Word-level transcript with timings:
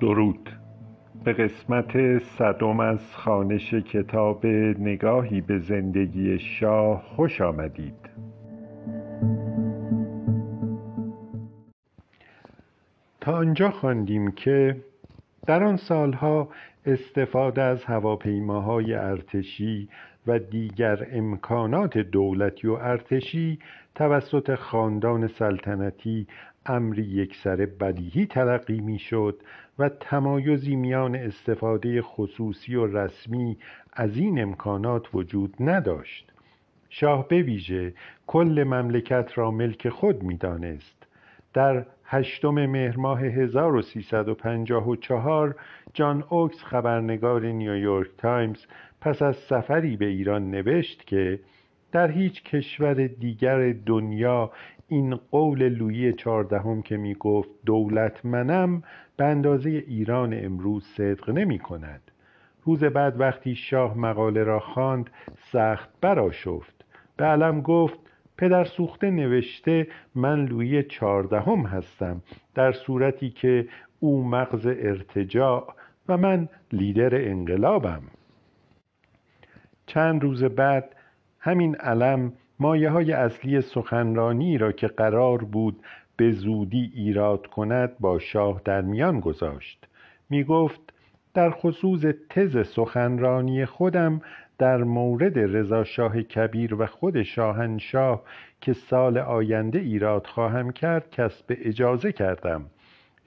درود. 0.00 0.50
به 1.24 1.32
قسمت 1.32 2.18
صدم 2.18 2.80
از 2.80 3.16
خوانش 3.16 3.74
کتاب 3.74 4.46
نگاهی 4.78 5.40
به 5.40 5.58
زندگی 5.58 6.38
شاه 6.38 7.02
خوش 7.02 7.40
آمدید. 7.40 8.10
تا 13.20 13.32
آنجا 13.36 13.70
خواندیم 13.70 14.30
که 14.30 14.76
در 15.46 15.64
آن 15.64 15.76
سالها 15.76 16.48
استفاده 16.86 17.62
از 17.62 17.84
هواپیماهای 17.84 18.94
ارتشی 18.94 19.88
و 20.26 20.38
دیگر 20.38 21.06
امکانات 21.12 21.98
دولتی 21.98 22.66
و 22.66 22.72
ارتشی 22.72 23.58
توسط 23.94 24.54
خاندان 24.54 25.26
سلطنتی 25.26 26.26
امری 26.66 27.02
یکسره 27.02 27.66
بدیهی 27.66 28.26
تلقی 28.26 28.80
می‌شد 28.80 29.40
و 29.78 29.88
تمایزی 29.88 30.76
میان 30.76 31.16
استفاده 31.16 32.02
خصوصی 32.02 32.74
و 32.74 32.86
رسمی 32.86 33.56
از 33.92 34.16
این 34.16 34.42
امکانات 34.42 35.14
وجود 35.14 35.54
نداشت. 35.60 36.32
شاه 36.88 37.28
بویژه 37.28 37.94
کل 38.26 38.64
مملکت 38.66 39.30
را 39.34 39.50
ملک 39.50 39.88
خود 39.88 40.22
می‌دانست. 40.22 41.06
در 41.54 41.86
هشتم 42.04 42.66
مهر 42.66 42.96
ماه 42.96 43.20
1354 43.20 45.54
جان 45.94 46.24
اوکس 46.28 46.64
خبرنگار 46.64 47.46
نیویورک 47.46 48.10
تایمز 48.18 48.66
پس 49.00 49.22
از 49.22 49.36
سفری 49.36 49.96
به 49.96 50.06
ایران 50.06 50.50
نوشت 50.50 51.06
که 51.06 51.40
در 51.92 52.10
هیچ 52.10 52.42
کشور 52.42 52.94
دیگر 52.94 53.72
دنیا 53.86 54.50
این 54.92 55.16
قول 55.16 55.68
لویی 55.68 56.12
چهاردهم 56.12 56.82
که 56.82 56.96
می 56.96 57.14
گفت 57.14 57.48
دولت 57.66 58.26
منم 58.26 58.82
به 59.16 59.24
اندازه 59.24 59.70
ایران 59.70 60.44
امروز 60.44 60.84
صدق 60.84 61.30
نمی 61.30 61.58
کند 61.58 62.10
روز 62.64 62.84
بعد 62.84 63.20
وقتی 63.20 63.54
شاه 63.54 63.98
مقاله 63.98 64.42
را 64.42 64.60
خواند 64.60 65.10
سخت 65.52 65.90
براشفت 66.00 66.84
به 67.16 67.24
علم 67.24 67.60
گفت 67.60 67.98
پدر 68.36 68.64
سوخته 68.64 69.10
نوشته 69.10 69.86
من 70.14 70.44
لویی 70.44 70.82
چهاردهم 70.82 71.66
هستم 71.66 72.22
در 72.54 72.72
صورتی 72.72 73.30
که 73.30 73.68
او 74.00 74.24
مغز 74.24 74.66
ارتجاع 74.66 75.74
و 76.08 76.16
من 76.16 76.48
لیدر 76.72 77.28
انقلابم. 77.30 78.02
چند 79.86 80.22
روز 80.22 80.44
بعد 80.44 80.96
همین 81.38 81.76
علم 81.76 82.32
مایه 82.60 82.90
های 82.90 83.12
اصلی 83.12 83.60
سخنرانی 83.60 84.58
را 84.58 84.72
که 84.72 84.86
قرار 84.86 85.44
بود 85.44 85.82
به 86.16 86.32
زودی 86.32 86.92
ایراد 86.94 87.46
کند 87.46 87.98
با 87.98 88.18
شاه 88.18 88.60
در 88.64 88.80
میان 88.80 89.20
گذاشت. 89.20 89.86
می 90.30 90.44
گفت 90.44 90.80
در 91.34 91.50
خصوص 91.50 92.00
تز 92.30 92.66
سخنرانی 92.66 93.64
خودم 93.64 94.20
در 94.58 94.76
مورد 94.76 95.38
رضا 95.38 95.84
شاه 95.84 96.22
کبیر 96.22 96.74
و 96.74 96.86
خود 96.86 97.22
شاهنشاه 97.22 98.22
که 98.60 98.72
سال 98.72 99.18
آینده 99.18 99.78
ایراد 99.78 100.26
خواهم 100.26 100.70
کرد 100.70 101.10
کسب 101.10 101.44
اجازه 101.48 102.12
کردم. 102.12 102.66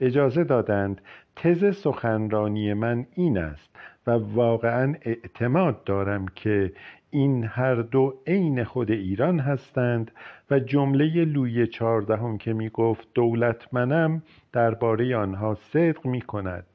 اجازه 0.00 0.44
دادند 0.44 1.00
تز 1.36 1.76
سخنرانی 1.76 2.74
من 2.74 3.06
این 3.14 3.38
است. 3.38 3.70
و 4.06 4.10
واقعا 4.10 4.94
اعتماد 5.02 5.84
دارم 5.84 6.26
که 6.28 6.72
این 7.10 7.44
هر 7.44 7.74
دو 7.74 8.14
عین 8.26 8.64
خود 8.64 8.90
ایران 8.90 9.40
هستند 9.40 10.10
و 10.50 10.58
جمله 10.58 11.24
لوی 11.24 11.66
چهاردهم 11.66 12.38
که 12.38 12.52
می 12.52 12.68
گفت 12.68 13.08
دولت 13.14 13.74
منم 13.74 14.22
درباره 14.52 15.16
آنها 15.16 15.54
صدق 15.54 16.06
می 16.06 16.20
کند 16.20 16.66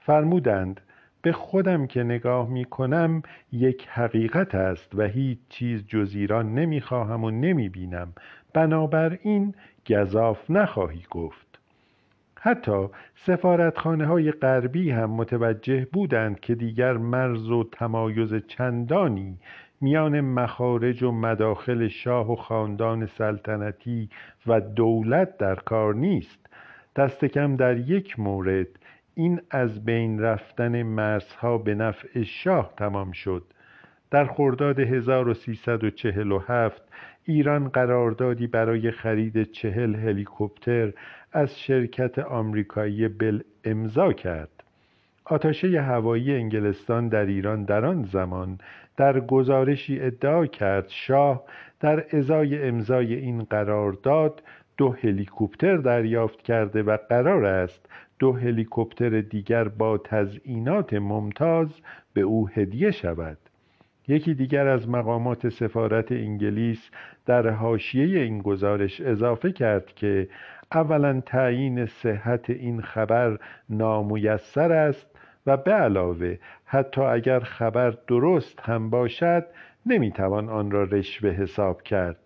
فرمودند 0.00 0.80
به 1.22 1.32
خودم 1.32 1.86
که 1.86 2.02
نگاه 2.02 2.48
می 2.48 2.64
کنم 2.64 3.22
یک 3.52 3.88
حقیقت 3.88 4.54
است 4.54 4.94
و 4.94 5.02
هیچ 5.02 5.38
چیز 5.48 5.86
جز 5.86 6.14
ایران 6.14 6.54
نمی 6.54 6.80
خواهم 6.80 7.24
و 7.24 7.30
نمی 7.30 7.68
بینم 7.68 8.12
بنابراین 8.54 9.54
گذاف 9.90 10.50
نخواهی 10.50 11.02
گفت. 11.10 11.47
حتی 12.40 12.88
سفارتخانه 13.14 14.06
های 14.06 14.30
غربی 14.30 14.90
هم 14.90 15.10
متوجه 15.10 15.86
بودند 15.92 16.40
که 16.40 16.54
دیگر 16.54 16.92
مرز 16.92 17.50
و 17.50 17.64
تمایز 17.64 18.34
چندانی 18.34 19.38
میان 19.80 20.20
مخارج 20.20 21.02
و 21.02 21.12
مداخل 21.12 21.88
شاه 21.88 22.32
و 22.32 22.36
خاندان 22.36 23.06
سلطنتی 23.06 24.08
و 24.46 24.60
دولت 24.60 25.38
در 25.38 25.54
کار 25.54 25.94
نیست. 25.94 26.46
دست 26.96 27.24
کم 27.24 27.56
در 27.56 27.76
یک 27.76 28.20
مورد 28.20 28.66
این 29.14 29.40
از 29.50 29.84
بین 29.84 30.20
رفتن 30.20 30.82
مرزها 30.82 31.58
به 31.58 31.74
نفع 31.74 32.22
شاه 32.22 32.72
تمام 32.76 33.12
شد. 33.12 33.44
در 34.10 34.24
خرداد 34.24 34.80
1347 34.80 36.82
ایران 37.24 37.68
قراردادی 37.68 38.46
برای 38.46 38.90
خرید 38.90 39.42
چهل 39.42 39.94
هلیکوپتر 39.94 40.92
از 41.32 41.60
شرکت 41.60 42.18
آمریکایی 42.18 43.08
بل 43.08 43.40
امضا 43.64 44.12
کرد. 44.12 44.64
آتاشه 45.24 45.80
هوایی 45.80 46.34
انگلستان 46.34 47.08
در 47.08 47.26
ایران 47.26 47.64
در 47.64 47.84
آن 47.84 48.02
زمان 48.02 48.58
در 48.96 49.20
گزارشی 49.20 50.00
ادعا 50.00 50.46
کرد 50.46 50.88
شاه 50.88 51.44
در 51.80 52.16
ازای 52.16 52.68
امضای 52.68 53.14
این 53.14 53.42
قرارداد 53.42 54.42
دو 54.76 54.92
هلیکوپتر 54.92 55.76
دریافت 55.76 56.42
کرده 56.42 56.82
و 56.82 56.96
قرار 57.08 57.44
است 57.44 57.86
دو 58.18 58.32
هلیکوپتر 58.32 59.20
دیگر 59.20 59.68
با 59.68 59.98
تزئینات 59.98 60.94
ممتاز 60.94 61.68
به 62.12 62.20
او 62.20 62.48
هدیه 62.48 62.90
شود. 62.90 63.38
یکی 64.08 64.34
دیگر 64.34 64.66
از 64.66 64.88
مقامات 64.88 65.48
سفارت 65.48 66.12
انگلیس 66.12 66.90
در 67.26 67.48
حاشیه 67.48 68.20
این 68.20 68.38
گزارش 68.38 69.00
اضافه 69.00 69.52
کرد 69.52 69.94
که 69.94 70.28
اولا 70.72 71.20
تعیین 71.20 71.86
صحت 71.86 72.50
این 72.50 72.80
خبر 72.80 73.38
نامیسر 73.68 74.72
است 74.72 75.06
و 75.46 75.56
به 75.56 75.72
علاوه 75.72 76.36
حتی 76.64 77.00
اگر 77.00 77.40
خبر 77.40 77.94
درست 78.06 78.60
هم 78.60 78.90
باشد 78.90 79.46
نمی‌توان 79.86 80.48
آن 80.48 80.70
را 80.70 80.84
رشوه 80.84 81.30
حساب 81.30 81.82
کرد. 81.82 82.16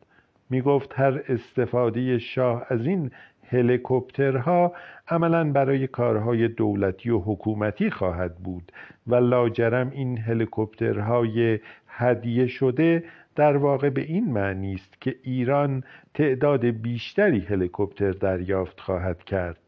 می 0.50 0.60
گفت 0.60 0.92
هر 0.98 1.22
استفاده 1.28 2.18
شاه 2.18 2.66
از 2.68 2.86
این 2.86 3.10
هلیکوپترها 3.48 4.72
عملا 5.08 5.52
برای 5.52 5.86
کارهای 5.86 6.48
دولتی 6.48 7.10
و 7.10 7.18
حکومتی 7.18 7.90
خواهد 7.90 8.36
بود 8.36 8.72
و 9.06 9.14
لاجرم 9.14 9.90
این 9.90 10.18
هلیکوپترهای 10.18 11.58
هدیه 11.88 12.46
شده 12.46 13.04
در 13.34 13.56
واقع 13.56 13.90
به 13.90 14.00
این 14.00 14.32
معنی 14.32 14.74
است 14.74 15.00
که 15.00 15.16
ایران 15.22 15.84
تعداد 16.14 16.64
بیشتری 16.64 17.40
هلیکوپتر 17.40 18.10
دریافت 18.10 18.80
خواهد 18.80 19.24
کرد. 19.24 19.58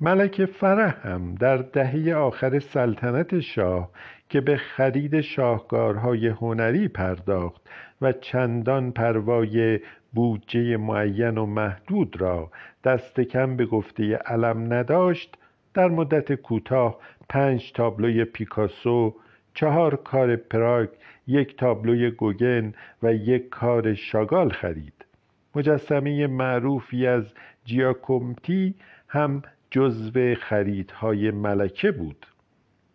ملک 0.00 0.44
فرح 0.44 1.08
هم 1.08 1.34
در 1.34 1.56
دهه 1.56 2.14
آخر 2.14 2.58
سلطنت 2.58 3.40
شاه 3.40 3.90
که 4.28 4.40
به 4.40 4.56
خرید 4.56 5.20
شاهکارهای 5.20 6.28
هنری 6.28 6.88
پرداخت 6.88 7.62
و 8.02 8.12
چندان 8.12 8.92
پروای 8.92 9.80
بودجه 10.12 10.76
معین 10.76 11.38
و 11.38 11.46
محدود 11.46 12.20
را 12.20 12.50
دست 12.84 13.20
کم 13.20 13.56
به 13.56 13.66
گفته 13.66 14.16
علم 14.16 14.72
نداشت 14.72 15.36
در 15.74 15.88
مدت 15.88 16.34
کوتاه 16.34 16.98
پنج 17.28 17.72
تابلوی 17.72 18.24
پیکاسو 18.24 19.14
چهار 19.54 19.96
کار 19.96 20.36
پراگ 20.36 20.88
یک 21.26 21.56
تابلوی 21.56 22.10
گوگن 22.10 22.72
و 23.02 23.14
یک 23.14 23.48
کار 23.48 23.94
شاگال 23.94 24.50
خرید. 24.50 25.04
مجسمه 25.54 26.26
معروفی 26.26 27.06
از 27.06 27.34
جیاکومتی 27.64 28.74
هم 29.08 29.42
جزو 29.70 30.34
خریدهای 30.34 31.30
ملکه 31.30 31.90
بود. 31.90 32.26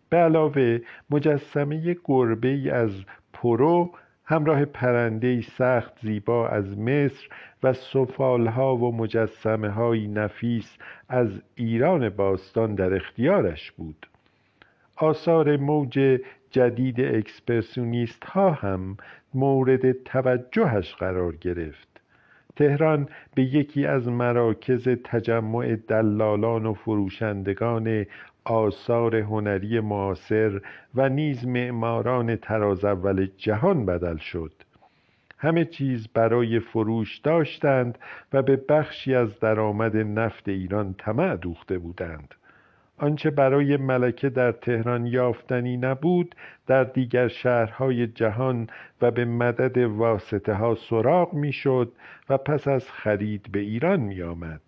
به 0.08 0.16
علاوه 0.16 0.80
مجسمه 1.10 1.96
گربه 2.04 2.72
از 2.72 2.90
پرو 3.32 3.90
همراه 4.24 4.64
پرنده 4.64 5.40
سخت 5.40 5.92
زیبا 6.02 6.48
از 6.48 6.78
مصر 6.78 7.28
و 7.62 7.72
سفالها 7.72 8.76
و 8.76 8.96
مجسمه 8.96 9.68
های 9.68 10.06
نفیس 10.06 10.76
از 11.08 11.42
ایران 11.54 12.08
باستان 12.08 12.74
در 12.74 12.94
اختیارش 12.94 13.72
بود. 13.72 14.06
آثار 14.96 15.56
موج 15.56 16.20
جدید 16.56 17.00
اکسپرسیونیست 17.00 18.24
ها 18.24 18.50
هم 18.50 18.96
مورد 19.34 19.92
توجهش 19.92 20.94
قرار 20.94 21.36
گرفت. 21.36 22.00
تهران 22.56 23.08
به 23.34 23.42
یکی 23.42 23.86
از 23.86 24.08
مراکز 24.08 24.88
تجمع 24.88 25.76
دلالان 25.76 26.66
و 26.66 26.74
فروشندگان 26.74 28.06
آثار 28.44 29.16
هنری 29.16 29.80
معاصر 29.80 30.60
و 30.94 31.08
نیز 31.08 31.46
معماران 31.46 32.36
تراز 32.36 32.84
اول 32.84 33.28
جهان 33.36 33.86
بدل 33.86 34.16
شد. 34.16 34.52
همه 35.38 35.64
چیز 35.64 36.08
برای 36.08 36.60
فروش 36.60 37.18
داشتند 37.18 37.98
و 38.32 38.42
به 38.42 38.56
بخشی 38.56 39.14
از 39.14 39.40
درآمد 39.40 39.96
نفت 39.96 40.48
ایران 40.48 40.94
طمع 40.98 41.36
دوخته 41.36 41.78
بودند. 41.78 42.34
آنچه 42.98 43.30
برای 43.30 43.76
ملکه 43.76 44.28
در 44.28 44.52
تهران 44.52 45.06
یافتنی 45.06 45.76
نبود 45.76 46.34
در 46.66 46.84
دیگر 46.84 47.28
شهرهای 47.28 48.06
جهان 48.06 48.68
و 49.02 49.10
به 49.10 49.24
مدد 49.24 49.78
واسطه 49.78 50.54
ها 50.54 50.74
سراغ 50.74 51.34
می‌شد 51.34 51.92
و 52.28 52.36
پس 52.36 52.68
از 52.68 52.90
خرید 52.90 53.52
به 53.52 53.58
ایران 53.58 54.00
می 54.00 54.22
آمد. 54.22 54.60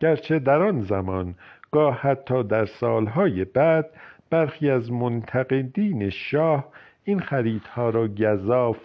گرچه 0.00 0.38
در 0.38 0.62
آن 0.62 0.80
زمان 0.80 1.34
گاه 1.70 1.94
حتی 1.94 2.42
در 2.42 2.64
سالهای 2.64 3.44
بعد 3.44 3.90
برخی 4.30 4.70
از 4.70 4.92
منتقدین 4.92 6.10
شاه 6.10 6.68
این 7.04 7.20
خریدها 7.20 7.90
را 7.90 8.08
گذاف 8.08 8.78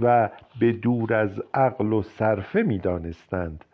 و 0.00 0.30
به 0.60 0.72
دور 0.72 1.14
از 1.14 1.42
عقل 1.54 1.92
و 1.92 2.02
صرفه 2.02 2.62
می 2.62 2.78
دانستند 2.78 3.64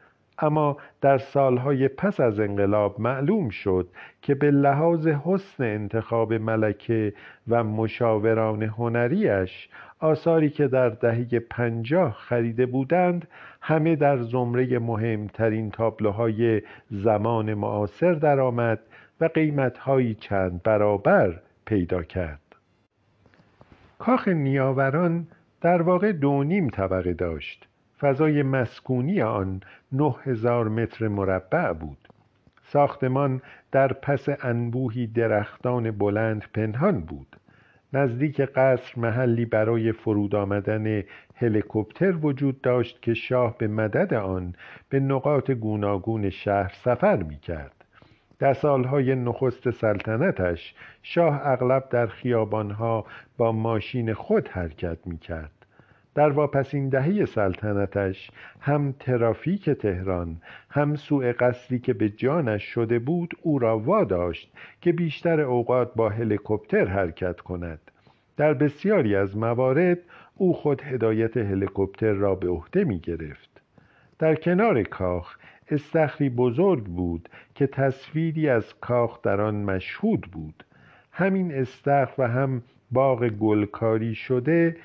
اما 0.40 0.76
در 1.00 1.19
سالهای 1.19 1.88
پس 1.88 2.20
از 2.20 2.40
انقلاب 2.40 3.00
معلوم 3.00 3.48
شد 3.48 3.88
که 4.22 4.34
به 4.34 4.50
لحاظ 4.50 5.06
حسن 5.06 5.64
انتخاب 5.64 6.34
ملکه 6.34 7.12
و 7.48 7.64
مشاوران 7.64 8.62
هنریش 8.62 9.69
آثاری 10.00 10.50
که 10.50 10.69
در 10.69 10.88
دهه 10.88 11.38
پنجاه 11.38 12.12
خریده 12.12 12.66
بودند 12.66 13.28
همه 13.60 13.96
در 13.96 14.22
زمره 14.22 14.78
مهمترین 14.78 15.70
تابلوهای 15.70 16.62
زمان 16.90 17.54
معاصر 17.54 18.12
درآمد 18.12 18.81
و 19.20 19.25
قیمتهایی 19.25 20.14
چند 20.14 20.62
برابر 20.62 21.40
پیدا 21.64 22.02
کرد. 22.02 22.40
کاخ 23.98 24.28
نیاوران 24.28 25.26
در 25.60 25.82
واقع 25.82 26.12
دو 26.12 26.44
نیم 26.44 26.69
طبقه 26.69 27.12
داشت. 27.12 27.69
فضای 28.00 28.43
مسکونی 28.43 29.23
آن 29.23 29.61
نه 29.93 30.14
هزار 30.25 30.69
متر 30.69 31.08
مربع 31.08 31.73
بود 31.73 32.08
ساختمان 32.62 33.43
در 33.73 33.93
پس 33.93 34.26
انبوهی 34.43 35.06
درختان 35.06 35.91
بلند 35.91 36.44
پنهان 36.55 37.00
بود 37.00 37.37
نزدیک 37.93 38.41
قصر 38.41 39.00
محلی 39.00 39.44
برای 39.44 39.93
فرود 39.93 40.35
آمدن 40.35 41.02
هلیکوپتر 41.37 42.17
وجود 42.17 42.61
داشت 42.61 43.02
که 43.02 43.14
شاه 43.14 43.58
به 43.58 43.69
مدد 43.69 44.14
آن 44.14 44.55
به 44.88 45.00
نقاط 45.00 45.50
گوناگون 45.50 46.31
شهر 46.31 46.73
سفر 46.85 47.23
می 47.23 47.38
کرد. 47.38 47.85
در 48.38 48.52
سالهای 48.52 49.14
نخست 49.14 49.70
سلطنتش 49.70 50.75
شاه 51.02 51.41
اغلب 51.44 51.88
در 51.88 52.06
خیابانها 52.06 53.05
با 53.37 53.52
ماشین 53.52 54.14
خود 54.14 54.49
حرکت 54.49 54.99
می 55.06 55.19
کرد. 55.19 55.60
در 56.15 56.31
واپسین 56.31 56.89
دهه 56.89 57.25
سلطنتش 57.25 58.31
هم 58.61 58.95
ترافیک 59.01 59.71
تهران 59.71 60.37
هم 60.71 60.97
سوء 60.97 61.33
قصدی 61.33 61.79
که 61.79 61.93
به 61.93 62.09
جانش 62.09 62.62
شده 62.62 62.99
بود 62.99 63.35
او 63.43 63.59
را 63.59 63.79
واداشت 63.79 64.53
که 64.81 64.93
بیشتر 64.93 65.41
اوقات 65.41 65.95
با 65.95 66.09
هلیکوپتر 66.09 66.85
حرکت 66.85 67.41
کند. 67.41 67.81
در 68.37 68.55
بسیاری 68.55 69.17
از 69.17 69.37
موارد 69.37 69.99
او 70.37 70.55
خود 70.55 70.83
هدایت 70.83 71.37
هلیکوپتر 71.37 72.12
را 72.12 72.35
به 72.35 72.49
عهده 72.49 72.85
می 72.85 72.99
گرفت. 72.99 73.61
در 74.19 74.35
کنار 74.35 74.83
کاخ 74.83 75.37
استخری 75.71 76.29
بزرگ 76.29 76.85
بود 76.85 77.29
که 77.55 77.67
تصویری 77.67 78.49
از 78.49 78.75
کاخ 78.81 79.23
در 79.23 79.41
آن 79.41 79.55
مشهود 79.55 80.21
بود. 80.21 80.65
همین 81.12 81.55
استخر 81.55 82.12
و 82.19 82.29
هم 82.29 82.62
باغ 82.91 83.29
گلکاری 83.29 84.15
شده 84.15 84.77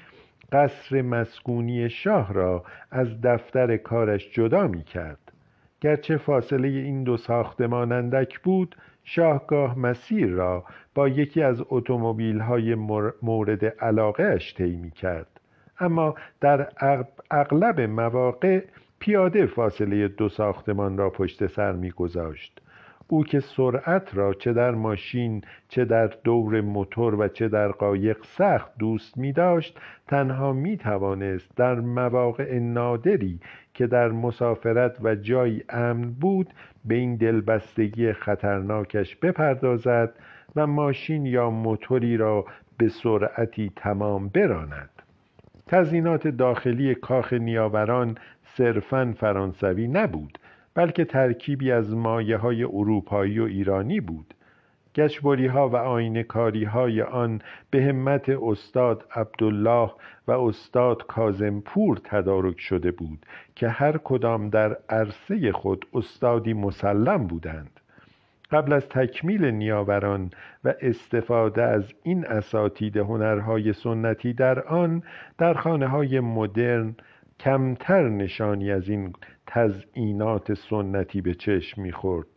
قصر 0.51 1.01
مسکونی 1.01 1.89
شاه 1.89 2.33
را 2.33 2.63
از 2.91 3.21
دفتر 3.21 3.77
کارش 3.77 4.31
جدا 4.31 4.67
می 4.67 4.83
کرد 4.83 5.31
گرچه 5.81 6.17
فاصله 6.17 6.67
این 6.67 7.03
دو 7.03 7.17
ساختمان 7.17 7.91
اندک 7.91 8.39
بود 8.39 8.75
شاهگاه 9.03 9.79
مسیر 9.79 10.27
را 10.27 10.63
با 10.95 11.07
یکی 11.07 11.43
از 11.43 11.63
اتومبیل 11.69 12.39
های 12.39 12.75
مورد 13.21 13.65
علاقه 13.65 14.37
طی 14.57 14.75
می 14.75 14.91
کرد 14.91 15.39
اما 15.79 16.15
در 16.41 16.69
اغلب 17.31 17.81
مواقع 17.81 18.63
پیاده 18.99 19.45
فاصله 19.45 20.07
دو 20.07 20.29
ساختمان 20.29 20.97
را 20.97 21.09
پشت 21.09 21.47
سر 21.47 21.71
می 21.71 21.91
گذاشت 21.91 22.61
او 23.07 23.23
که 23.23 23.39
سرعت 23.39 24.17
را 24.17 24.33
چه 24.33 24.53
در 24.53 24.71
ماشین 24.71 25.41
چه 25.69 25.85
در 25.85 26.07
دور 26.07 26.61
موتور 26.61 27.15
و 27.15 27.27
چه 27.27 27.47
در 27.47 27.71
قایق 27.71 28.17
سخت 28.23 28.77
دوست 28.77 29.17
می 29.17 29.31
داشت 29.31 29.79
تنها 30.07 30.53
می 30.53 30.77
توانست 30.77 31.55
در 31.55 31.75
مواقع 31.75 32.59
نادری 32.59 33.39
که 33.73 33.87
در 33.87 34.07
مسافرت 34.07 34.97
و 35.03 35.15
جای 35.15 35.63
امن 35.69 36.11
بود 36.11 36.53
به 36.85 36.95
این 36.95 37.15
دلبستگی 37.15 38.13
خطرناکش 38.13 39.15
بپردازد 39.15 40.13
و 40.55 40.67
ماشین 40.67 41.25
یا 41.25 41.49
موتوری 41.49 42.17
را 42.17 42.45
به 42.77 42.89
سرعتی 42.89 43.71
تمام 43.75 44.27
براند. 44.27 44.89
تزینات 45.67 46.27
داخلی 46.27 46.95
کاخ 46.95 47.33
نیاوران 47.33 48.17
صرفا 48.43 49.13
فرانسوی 49.17 49.87
نبود. 49.87 50.39
بلکه 50.75 51.05
ترکیبی 51.05 51.71
از 51.71 51.95
مایه 51.95 52.37
های 52.37 52.63
اروپایی 52.63 53.39
و 53.39 53.43
ایرانی 53.43 53.99
بود. 53.99 54.33
گچبری 54.95 55.47
ها 55.47 55.69
و 55.69 55.75
آینکاری 55.75 56.63
های 56.63 57.01
آن 57.01 57.41
به 57.71 57.83
همت 57.83 58.29
استاد 58.29 59.05
عبدالله 59.15 59.91
و 60.27 60.31
استاد 60.31 61.05
کازمپور 61.07 61.97
تدارک 62.03 62.59
شده 62.59 62.91
بود 62.91 63.25
که 63.55 63.67
هر 63.67 63.97
کدام 63.97 64.49
در 64.49 64.77
عرصه 64.89 65.51
خود 65.51 65.85
استادی 65.93 66.53
مسلم 66.53 67.27
بودند. 67.27 67.79
قبل 68.51 68.73
از 68.73 68.89
تکمیل 68.89 69.45
نیاوران 69.45 70.31
و 70.63 70.73
استفاده 70.81 71.63
از 71.63 71.93
این 72.03 72.25
اساتید 72.25 72.97
هنرهای 72.97 73.73
سنتی 73.73 74.33
در 74.33 74.59
آن 74.63 75.03
در 75.37 75.53
خانه 75.53 75.87
های 75.87 76.19
مدرن 76.19 76.95
کمتر 77.39 78.09
نشانی 78.09 78.71
از 78.71 78.89
این 78.89 79.13
تزئینات 79.55 80.53
سنتی 80.53 81.21
به 81.21 81.33
چشم 81.33 81.81
می‌خورد. 81.81 82.27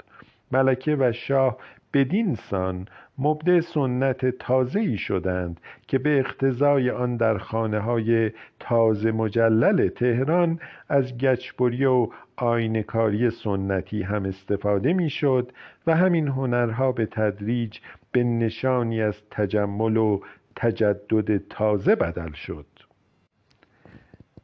ملکه 0.53 0.97
و 1.01 1.13
شاه 1.13 1.57
بدین 1.95 2.35
سان 2.35 2.89
مبدع 3.19 3.61
سنت 3.61 4.39
تازه‌ای 4.39 4.97
شدند 4.97 5.61
که 5.89 5.99
به 5.99 6.19
اقتضای 6.19 6.91
آن 6.91 7.17
در 7.17 7.39
خانه 7.39 7.79
های 7.79 8.31
تازه 8.61 9.13
مجلل 9.13 9.89
تهران 9.89 10.61
از 10.89 11.19
گچبری 11.19 11.85
و 11.85 12.09
آینکاری 12.37 13.31
سنتی 13.31 14.03
هم 14.03 14.25
استفاده 14.25 14.93
می‌شد 14.93 15.53
و 15.87 15.97
همین 15.97 16.29
هنرها 16.29 16.93
به 16.93 17.07
تدریج 17.07 17.79
به 18.13 18.25
نشانی 18.25 19.03
از 19.03 19.23
تجمل 19.31 19.97
و 19.97 20.21
تجدد 20.57 21.49
تازه 21.49 21.95
بدل 21.95 22.33
شد. 22.33 22.67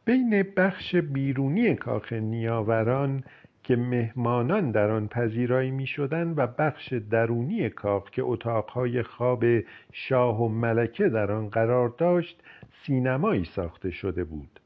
بین 0.04 0.42
بخش 0.56 0.96
بیرونی 0.96 1.74
کاخ 1.74 2.12
نیاوران 2.12 3.24
که 3.62 3.76
مهمانان 3.76 4.70
در 4.70 4.90
آن 4.90 5.08
پذیرایی 5.08 5.70
می 5.70 5.86
شدن 5.86 6.34
و 6.36 6.46
بخش 6.46 6.92
درونی 6.92 7.70
کاخ 7.70 8.10
که 8.10 8.22
اتاقهای 8.22 9.02
خواب 9.02 9.44
شاه 9.92 10.42
و 10.42 10.48
ملکه 10.48 11.08
در 11.08 11.32
آن 11.32 11.48
قرار 11.48 11.88
داشت 11.88 12.42
سینمایی 12.86 13.44
ساخته 13.44 13.90
شده 13.90 14.24
بود. 14.24 14.60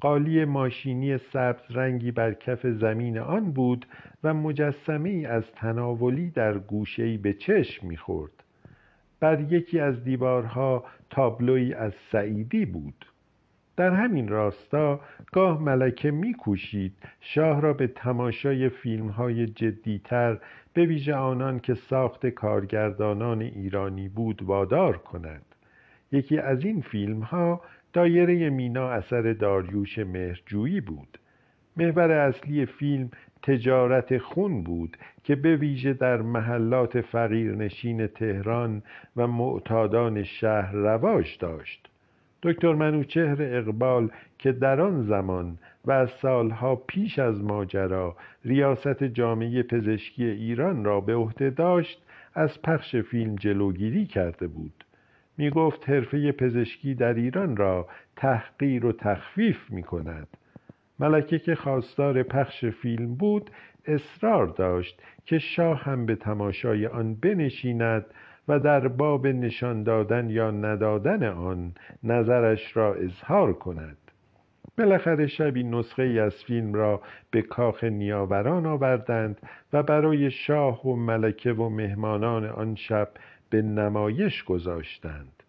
قالی 0.00 0.44
ماشینی 0.44 1.18
سبز 1.18 1.62
رنگی 1.70 2.10
بر 2.10 2.34
کف 2.34 2.66
زمین 2.66 3.18
آن 3.18 3.52
بود 3.52 3.86
و 4.24 4.34
مجسمه 4.34 5.10
ای 5.10 5.26
از 5.26 5.44
تناولی 5.52 6.30
در 6.30 6.58
گوشه‌ای 6.58 7.16
به 7.16 7.32
چشم 7.32 7.86
می‌خورد. 7.86 8.32
بر 9.20 9.40
یکی 9.40 9.80
از 9.80 10.04
دیوارها 10.04 10.84
تابلوی 11.10 11.74
از 11.74 11.92
سعیدی 12.12 12.66
بود. 12.66 13.04
در 13.78 13.90
همین 13.90 14.28
راستا 14.28 15.00
گاه 15.32 15.62
ملکه 15.62 16.10
میکوشید 16.10 16.92
شاه 17.20 17.60
را 17.60 17.72
به 17.72 17.86
تماشای 17.86 18.68
فیلم 18.68 19.08
های 19.08 19.46
جدیتر 19.46 20.38
به 20.74 20.84
ویژه 20.84 21.14
آنان 21.14 21.60
که 21.60 21.74
ساخت 21.74 22.26
کارگردانان 22.26 23.42
ایرانی 23.42 24.08
بود 24.08 24.42
وادار 24.42 24.96
کند 24.96 25.42
یکی 26.12 26.38
از 26.38 26.64
این 26.64 26.80
فیلم 26.80 27.20
ها 27.20 27.60
دایره 27.92 28.50
مینا 28.50 28.90
اثر 28.90 29.32
داریوش 29.32 29.98
مهرجویی 29.98 30.80
بود. 30.80 31.18
محور 31.76 32.10
اصلی 32.10 32.66
فیلم 32.66 33.10
تجارت 33.42 34.18
خون 34.18 34.62
بود 34.62 34.96
که 35.24 35.34
به 35.36 35.56
ویژه 35.56 35.92
در 35.92 36.22
محلات 36.22 37.00
فقیرنشین 37.00 38.06
تهران 38.06 38.82
و 39.16 39.26
معتادان 39.26 40.22
شهر 40.22 40.72
رواج 40.72 41.38
داشت. 41.40 41.87
دکتر 42.42 42.74
منوچهر 42.74 43.36
اقبال 43.40 44.08
که 44.38 44.52
در 44.52 44.80
آن 44.80 45.02
زمان 45.02 45.58
و 45.84 45.92
از 45.92 46.10
سالها 46.10 46.76
پیش 46.76 47.18
از 47.18 47.44
ماجرا 47.44 48.16
ریاست 48.44 49.04
جامعه 49.04 49.62
پزشکی 49.62 50.24
ایران 50.24 50.84
را 50.84 51.00
به 51.00 51.14
عهده 51.14 51.50
داشت 51.50 52.02
از 52.34 52.62
پخش 52.62 52.96
فیلم 52.96 53.36
جلوگیری 53.36 54.06
کرده 54.06 54.46
بود. 54.46 54.84
می 55.38 55.50
گفت 55.50 55.88
حرفه 55.88 56.32
پزشکی 56.32 56.94
در 56.94 57.14
ایران 57.14 57.56
را 57.56 57.88
تحقیر 58.16 58.86
و 58.86 58.92
تخفیف 58.92 59.70
می 59.70 59.82
کند 59.82 60.28
ملکه 60.98 61.38
که 61.38 61.54
خواستار 61.54 62.22
پخش 62.22 62.64
فیلم 62.64 63.14
بود 63.14 63.50
اصرار 63.86 64.46
داشت 64.46 65.02
که 65.24 65.38
شاه 65.38 65.82
هم 65.82 66.06
به 66.06 66.16
تماشای 66.16 66.86
آن 66.86 67.14
بنشیند 67.14 68.06
و 68.48 68.58
در 68.58 68.88
باب 68.88 69.26
نشان 69.26 69.82
دادن 69.82 70.30
یا 70.30 70.50
ندادن 70.50 71.22
آن 71.22 71.72
نظرش 72.02 72.76
را 72.76 72.94
اظهار 72.94 73.52
کند. 73.52 73.96
بالاخره 74.78 75.26
شبی 75.26 75.62
نسخه 75.62 76.02
ای 76.02 76.18
از 76.18 76.34
فیلم 76.44 76.74
را 76.74 77.00
به 77.30 77.42
کاخ 77.42 77.84
نیاوران 77.84 78.66
آوردند 78.66 79.38
و 79.72 79.82
برای 79.82 80.30
شاه 80.30 80.86
و 80.86 80.96
ملکه 80.96 81.52
و 81.52 81.68
مهمانان 81.68 82.46
آن 82.46 82.74
شب 82.74 83.08
به 83.50 83.62
نمایش 83.62 84.44
گذاشتند. 84.44 85.42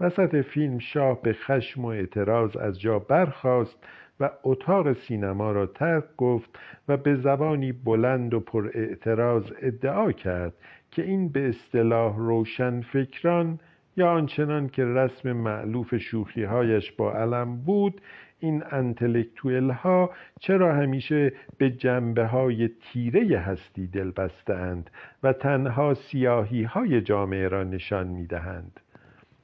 وسط 0.00 0.36
فیلم 0.36 0.78
شاه 0.78 1.22
به 1.22 1.32
خشم 1.32 1.84
و 1.84 1.88
اعتراض 1.88 2.56
از 2.56 2.80
جا 2.80 2.98
برخاست 2.98 3.78
و 4.20 4.30
اتاق 4.42 4.92
سینما 4.92 5.52
را 5.52 5.66
ترک 5.66 6.04
گفت 6.16 6.58
و 6.88 6.96
به 6.96 7.16
زبانی 7.16 7.72
بلند 7.72 8.34
و 8.34 8.40
پر 8.40 8.70
اعتراض 8.74 9.44
ادعا 9.62 10.12
کرد 10.12 10.52
که 10.92 11.02
این 11.02 11.28
به 11.28 11.48
اصطلاح 11.48 12.16
روشن 12.16 12.80
فکران 12.80 13.58
یا 13.96 14.10
آنچنان 14.10 14.68
که 14.68 14.84
رسم 14.84 15.32
معلوف 15.32 15.96
شوخیهایش 15.96 16.92
با 16.92 17.12
علم 17.12 17.56
بود 17.56 18.00
این 18.40 18.62
انتلکتویل 18.70 19.70
ها 19.70 20.10
چرا 20.40 20.74
همیشه 20.74 21.32
به 21.58 21.70
جنبه 21.70 22.26
های 22.26 22.68
تیره 22.68 23.38
هستی 23.38 23.86
دل 23.86 24.10
بستند 24.10 24.90
و 25.22 25.32
تنها 25.32 25.94
سیاهی 25.94 26.62
های 26.62 27.00
جامعه 27.00 27.48
را 27.48 27.64
نشان 27.64 28.06
می 28.06 28.26
دهند. 28.26 28.80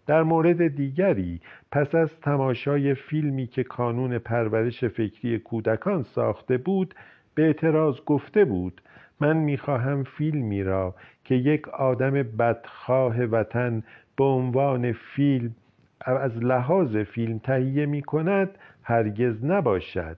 در 0.07 0.23
مورد 0.23 0.67
دیگری 0.67 1.40
پس 1.73 1.95
از 1.95 2.21
تماشای 2.21 2.95
فیلمی 2.95 3.47
که 3.47 3.64
کانون 3.64 4.19
پرورش 4.19 4.85
فکری 4.85 5.38
کودکان 5.38 6.02
ساخته 6.02 6.57
بود 6.57 6.95
به 7.35 7.43
اعتراض 7.43 8.00
گفته 8.07 8.45
بود 8.45 8.83
من 9.21 9.37
می‌خواهم 9.37 10.05
فیلمی 10.05 10.62
را 10.62 10.95
که 11.28 11.35
یک 11.35 11.68
آدم 11.68 12.11
بدخواه 12.11 13.25
وطن 13.25 13.82
به 14.16 14.25
عنوان 14.25 14.92
فیلم 14.92 15.54
از 16.00 16.44
لحاظ 16.44 16.97
فیلم 16.97 17.38
تهیه 17.38 17.87
می 17.87 18.02
کند 18.02 18.58
هرگز 18.82 19.44
نباشد. 19.44 20.16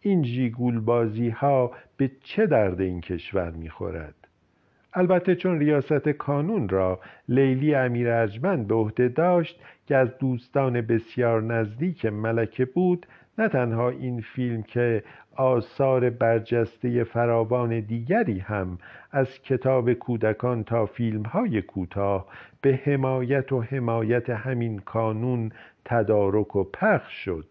این 0.00 0.22
جیگول 0.22 0.80
بازی 0.80 1.28
ها 1.28 1.72
به 1.96 2.10
چه 2.22 2.46
درد 2.46 2.80
این 2.80 3.00
کشور 3.00 3.50
می 3.50 3.70
خورد 3.70 4.14
البته 4.94 5.34
چون 5.34 5.58
ریاست 5.58 6.08
کانون 6.08 6.68
را 6.68 7.00
لیلی 7.28 7.74
امیر 7.74 8.10
ارجمند 8.10 8.68
به 8.68 8.74
عهده 8.74 9.08
داشت 9.08 9.60
که 9.86 9.96
از 9.96 10.18
دوستان 10.18 10.80
بسیار 10.80 11.42
نزدیک 11.42 12.06
ملکه 12.06 12.64
بود 12.64 13.06
نه 13.38 13.48
تنها 13.48 13.90
این 13.90 14.20
فیلم 14.20 14.62
که 14.62 15.04
آثار 15.36 16.10
برجسته 16.10 17.04
فراوان 17.04 17.80
دیگری 17.80 18.38
هم 18.38 18.78
از 19.12 19.42
کتاب 19.42 19.92
کودکان 19.92 20.64
تا 20.64 20.86
فیلم 20.86 21.22
های 21.22 21.62
کوتاه 21.62 22.26
به 22.60 22.80
حمایت 22.84 23.52
و 23.52 23.60
حمایت 23.60 24.30
همین 24.30 24.78
کانون 24.78 25.52
تدارک 25.84 26.56
و 26.56 26.64
پخش 26.64 27.12
شد. 27.24 27.46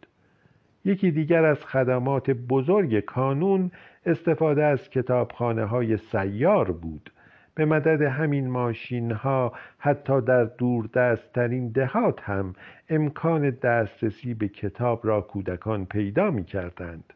یکی 0.85 1.11
دیگر 1.11 1.45
از 1.45 1.65
خدمات 1.65 2.31
بزرگ 2.31 2.99
کانون 2.99 3.71
استفاده 4.05 4.63
از 4.63 4.89
کتابخانه 4.89 5.65
های 5.65 5.97
سیار 5.97 6.71
بود. 6.71 7.09
به 7.55 7.65
مدد 7.65 8.01
همین 8.01 8.47
ماشین 8.49 9.11
ها 9.11 9.53
حتی 9.77 10.21
در 10.21 10.43
دور 10.43 10.89
دستترین 10.93 11.69
دهات 11.69 12.21
هم 12.21 12.55
امکان 12.89 13.49
دسترسی 13.49 14.33
به 14.33 14.47
کتاب 14.47 15.07
را 15.07 15.21
کودکان 15.21 15.85
پیدا 15.85 16.31
می 16.31 16.43
کردند 16.43 17.13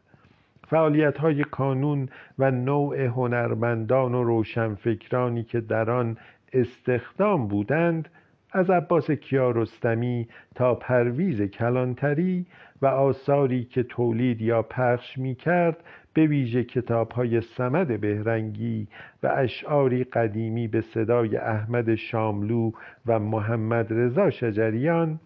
فعالیت 0.70 1.18
های 1.18 1.44
کانون 1.44 2.08
و 2.38 2.50
نوع 2.50 3.04
هنرمندان 3.04 4.14
و 4.14 4.24
روشنفکرانی 4.24 5.42
که 5.42 5.60
در 5.60 5.90
آن 5.90 6.16
استخدام 6.52 7.48
بودند 7.48 8.08
از 8.52 8.70
عباس 8.70 9.10
کیارستمی 9.10 10.28
تا 10.54 10.74
پرویز 10.74 11.42
کلانتری 11.42 12.46
و 12.82 12.86
آثاری 12.86 13.64
که 13.64 13.82
تولید 13.82 14.40
یا 14.42 14.62
پخش 14.62 15.18
می 15.18 15.34
کرد 15.34 15.76
به 16.14 16.26
ویژه 16.26 16.64
کتاب 16.64 17.12
های 17.12 17.40
سمد 17.40 18.00
بهرنگی 18.00 18.88
و 19.22 19.32
اشعاری 19.36 20.04
قدیمی 20.04 20.68
به 20.68 20.80
صدای 20.80 21.36
احمد 21.36 21.94
شاملو 21.94 22.72
و 23.06 23.18
محمد 23.18 23.92
رضا 23.92 24.30
شجریان 24.30 25.20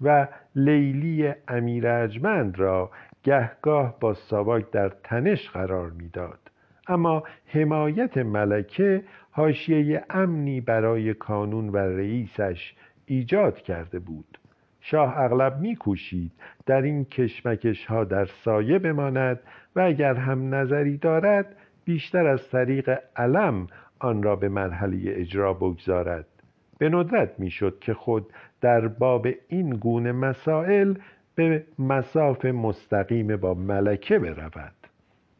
و 0.00 0.28
لیلی 0.56 1.32
امیر 1.48 2.06
را 2.56 2.90
گهگاه 3.22 4.00
با 4.00 4.14
ساواک 4.14 4.70
در 4.70 4.88
تنش 4.88 5.50
قرار 5.50 5.90
می‌داد. 5.90 6.38
اما 6.88 7.22
حمایت 7.46 8.18
ملکه 8.18 9.02
حاشیه 9.30 10.04
امنی 10.10 10.60
برای 10.60 11.14
کانون 11.14 11.68
و 11.68 11.76
رئیسش 11.76 12.74
ایجاد 13.06 13.58
کرده 13.58 13.98
بود. 13.98 14.38
شاه 14.80 15.18
اغلب 15.18 15.60
میکوشید 15.60 16.32
در 16.66 16.82
این 16.82 17.04
کشمکش 17.04 17.86
ها 17.86 18.04
در 18.04 18.24
سایه 18.24 18.78
بماند 18.78 19.40
و 19.76 19.80
اگر 19.80 20.14
هم 20.14 20.54
نظری 20.54 20.96
دارد 20.96 21.56
بیشتر 21.84 22.26
از 22.26 22.48
طریق 22.48 22.98
علم 23.16 23.66
آن 23.98 24.22
را 24.22 24.36
به 24.36 24.48
مرحله 24.48 24.98
اجرا 25.06 25.52
بگذارد. 25.52 26.26
به 26.78 26.88
ندرت 26.88 27.30
می‌شد 27.38 27.78
که 27.80 27.94
خود 27.94 28.32
در 28.60 28.88
باب 28.88 29.28
این 29.48 29.70
گونه 29.70 30.12
مسائل 30.12 30.94
به 31.34 31.64
مساف 31.78 32.44
مستقیم 32.44 33.36
با 33.36 33.54
ملکه 33.54 34.18
برود. 34.18 34.72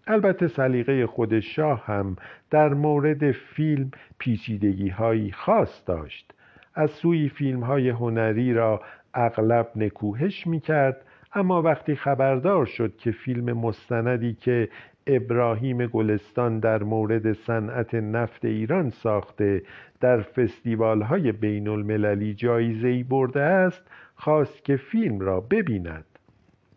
البته 0.06 0.48
سلیقه 0.48 1.06
خود 1.06 1.40
شاه 1.40 1.86
هم 1.86 2.16
در 2.50 2.68
مورد 2.68 3.32
فیلم 3.32 3.90
پیچیدگی 4.18 4.88
هایی 4.88 5.32
خاص 5.32 5.82
داشت. 5.86 6.32
از 6.74 6.90
سوی 6.90 7.28
فیلم 7.28 7.60
های 7.60 7.88
هنری 7.88 8.54
را 8.54 8.80
اغلب 9.14 9.70
نکوهش 9.76 10.46
می 10.46 10.60
کرد 10.60 11.04
اما 11.34 11.62
وقتی 11.62 11.94
خبردار 11.94 12.66
شد 12.66 12.96
که 12.96 13.10
فیلم 13.10 13.52
مستندی 13.52 14.34
که 14.34 14.68
ابراهیم 15.06 15.86
گلستان 15.86 16.58
در 16.58 16.82
مورد 16.82 17.32
صنعت 17.32 17.94
نفت 17.94 18.44
ایران 18.44 18.90
ساخته 18.90 19.62
در 20.00 20.20
فستیوال 20.20 21.02
های 21.02 21.32
بین 21.32 21.68
المللی 21.68 22.34
جایزه 22.34 23.04
برده 23.04 23.40
است 23.40 23.82
خواست 24.20 24.64
که 24.64 24.76
فیلم 24.76 25.20
را 25.20 25.40
ببیند. 25.40 26.04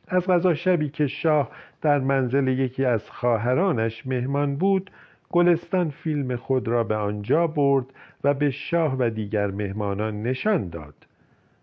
از 0.07 0.27
غذا 0.27 0.53
شبی 0.53 0.89
که 0.89 1.07
شاه 1.07 1.51
در 1.81 2.00
منزل 2.00 2.47
یکی 2.47 2.85
از 2.85 3.09
خواهرانش 3.09 4.07
مهمان 4.07 4.55
بود 4.55 4.91
گلستان 5.29 5.89
فیلم 5.89 6.35
خود 6.35 6.67
را 6.67 6.83
به 6.83 6.95
آنجا 6.95 7.47
برد 7.47 7.85
و 8.23 8.33
به 8.33 8.51
شاه 8.51 8.95
و 9.00 9.09
دیگر 9.09 9.47
مهمانان 9.47 10.23
نشان 10.23 10.69
داد. 10.69 10.93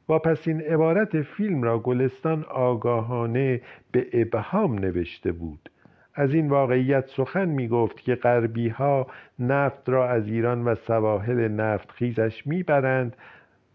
پس 0.08 0.49
این 0.49 0.60
عبارت 0.60 1.22
فیلم 1.22 1.62
را 1.62 1.78
گلستان 1.78 2.44
آگاهانه 2.44 3.60
به 3.92 4.06
ابهام 4.12 4.78
نوشته 4.78 5.32
بود. 5.32 5.70
از 6.14 6.34
این 6.34 6.49
واقعیت 6.49 7.06
سخن 7.06 7.49
می 7.49 7.68
گفت 7.68 8.00
که 8.00 8.14
غربی 8.14 8.68
ها 8.68 9.06
نفت 9.38 9.88
را 9.88 10.08
از 10.08 10.28
ایران 10.28 10.64
و 10.64 10.75
سواحل 10.75 11.49
نفت 11.49 11.90
خیزش 11.90 12.46
می 12.46 12.62
برند 12.62 13.16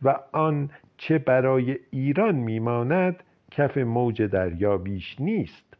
و 0.01 0.15
آن 0.31 0.69
چه 0.97 1.17
برای 1.17 1.77
ایران 1.91 2.35
میماند 2.35 3.23
کف 3.51 3.77
موج 3.77 4.21
دریا 4.21 4.77
بیش 4.77 5.15
نیست. 5.19 5.77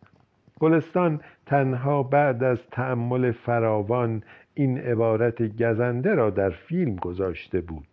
گلستان 0.59 1.21
تنها 1.45 2.03
بعد 2.03 2.43
از 2.43 2.59
تأمل 2.71 3.31
فراوان 3.31 4.23
این 4.53 4.77
عبارت 4.77 5.41
گزنده 5.41 6.15
را 6.15 6.29
در 6.29 6.49
فیلم 6.49 6.95
گذاشته 6.95 7.61
بود. 7.61 7.87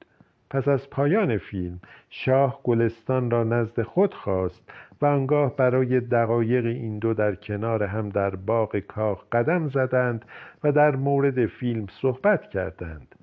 پس 0.51 0.69
از 0.69 0.91
پایان 0.91 1.39
فیلم 1.39 1.81
شاه 2.11 2.61
گلستان 2.65 3.31
را 3.31 3.45
نزد 3.45 3.83
خود 3.83 4.15
خواست 4.15 4.71
و 5.03 5.07
آنگاه 5.07 5.57
برای 5.57 6.01
دقایق 6.01 6.67
این 6.67 6.99
دو 6.99 7.15
در 7.15 7.35
کنار 7.35 7.83
هم 7.83 8.09
در 8.09 8.31
باغ 8.31 8.79
کاخ 8.79 9.25
قدم 9.33 9.69
زدند 9.69 10.25
و 10.65 10.73
در 10.73 10.97
مورد 10.97 11.47
فیلم 11.47 11.87
صحبت 11.87 12.51
کردند. 12.51 13.15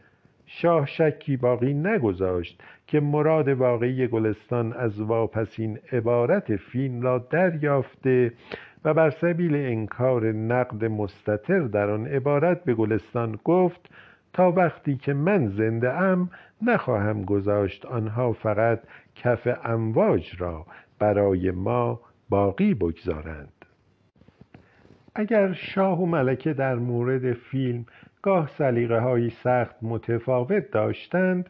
شاه 0.45 0.85
شکی 0.85 1.37
باقی 1.37 1.73
نگذاشت 1.73 2.61
که 2.91 2.99
مراد 2.99 3.47
واقعی 3.47 4.07
گلستان 4.07 4.73
از 4.73 5.01
واپسین 5.01 5.79
عبارت 5.91 6.55
فیلم 6.55 7.01
را 7.01 7.17
دریافته 7.29 8.33
و 8.85 8.93
بر 8.93 9.09
سبیل 9.09 9.55
انکار 9.55 10.31
نقد 10.31 10.85
مستطر 10.85 11.59
در 11.59 11.89
آن 11.89 12.07
عبارت 12.07 12.63
به 12.63 12.73
گلستان 12.73 13.39
گفت 13.43 13.89
تا 14.33 14.51
وقتی 14.51 14.95
که 14.95 15.13
من 15.13 15.47
زنده 15.47 15.93
ام 15.93 16.29
نخواهم 16.61 17.21
گذاشت 17.21 17.85
آنها 17.85 18.33
فقط 18.33 18.79
کف 19.15 19.47
امواج 19.63 20.35
را 20.37 20.65
برای 20.99 21.51
ما 21.51 21.99
باقی 22.29 22.73
بگذارند. 22.73 23.65
اگر 25.15 25.53
شاه 25.53 26.01
و 26.01 26.05
ملکه 26.05 26.53
در 26.53 26.75
مورد 26.75 27.33
فیلم 27.33 27.85
گاه 28.21 28.49
سلیقه 28.57 28.99
های 28.99 29.29
سخت 29.29 29.75
متفاوت 29.81 30.71
داشتند 30.71 31.49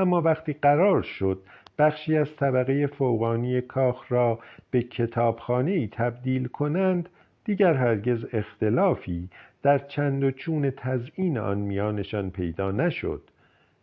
اما 0.00 0.20
وقتی 0.20 0.52
قرار 0.52 1.02
شد 1.02 1.38
بخشی 1.78 2.16
از 2.16 2.36
طبقه 2.36 2.86
فوقانی 2.86 3.60
کاخ 3.60 4.12
را 4.12 4.38
به 4.70 4.82
کتابخانه 4.82 5.86
تبدیل 5.86 6.48
کنند 6.48 7.08
دیگر 7.44 7.74
هرگز 7.74 8.26
اختلافی 8.32 9.28
در 9.62 9.78
چند 9.78 10.24
و 10.24 10.30
چون 10.30 10.70
تزئین 10.70 11.38
آن 11.38 11.58
میانشان 11.58 12.30
پیدا 12.30 12.70
نشد. 12.70 13.22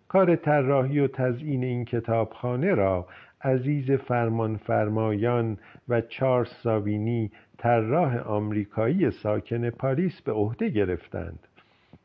کار 0.07 0.35
طراحی 0.35 0.99
و 0.99 1.07
تزئین 1.07 1.63
این 1.63 1.85
کتابخانه 1.85 2.73
را 2.73 3.07
عزیز 3.41 3.91
فرمانفرمایان 3.91 5.57
و 5.89 6.01
چارلز 6.01 6.49
ساوینی 6.63 7.31
طراح 7.57 8.17
آمریکایی 8.17 9.11
ساکن 9.11 9.69
پاریس 9.69 10.21
به 10.21 10.31
عهده 10.31 10.69
گرفتند. 10.69 11.39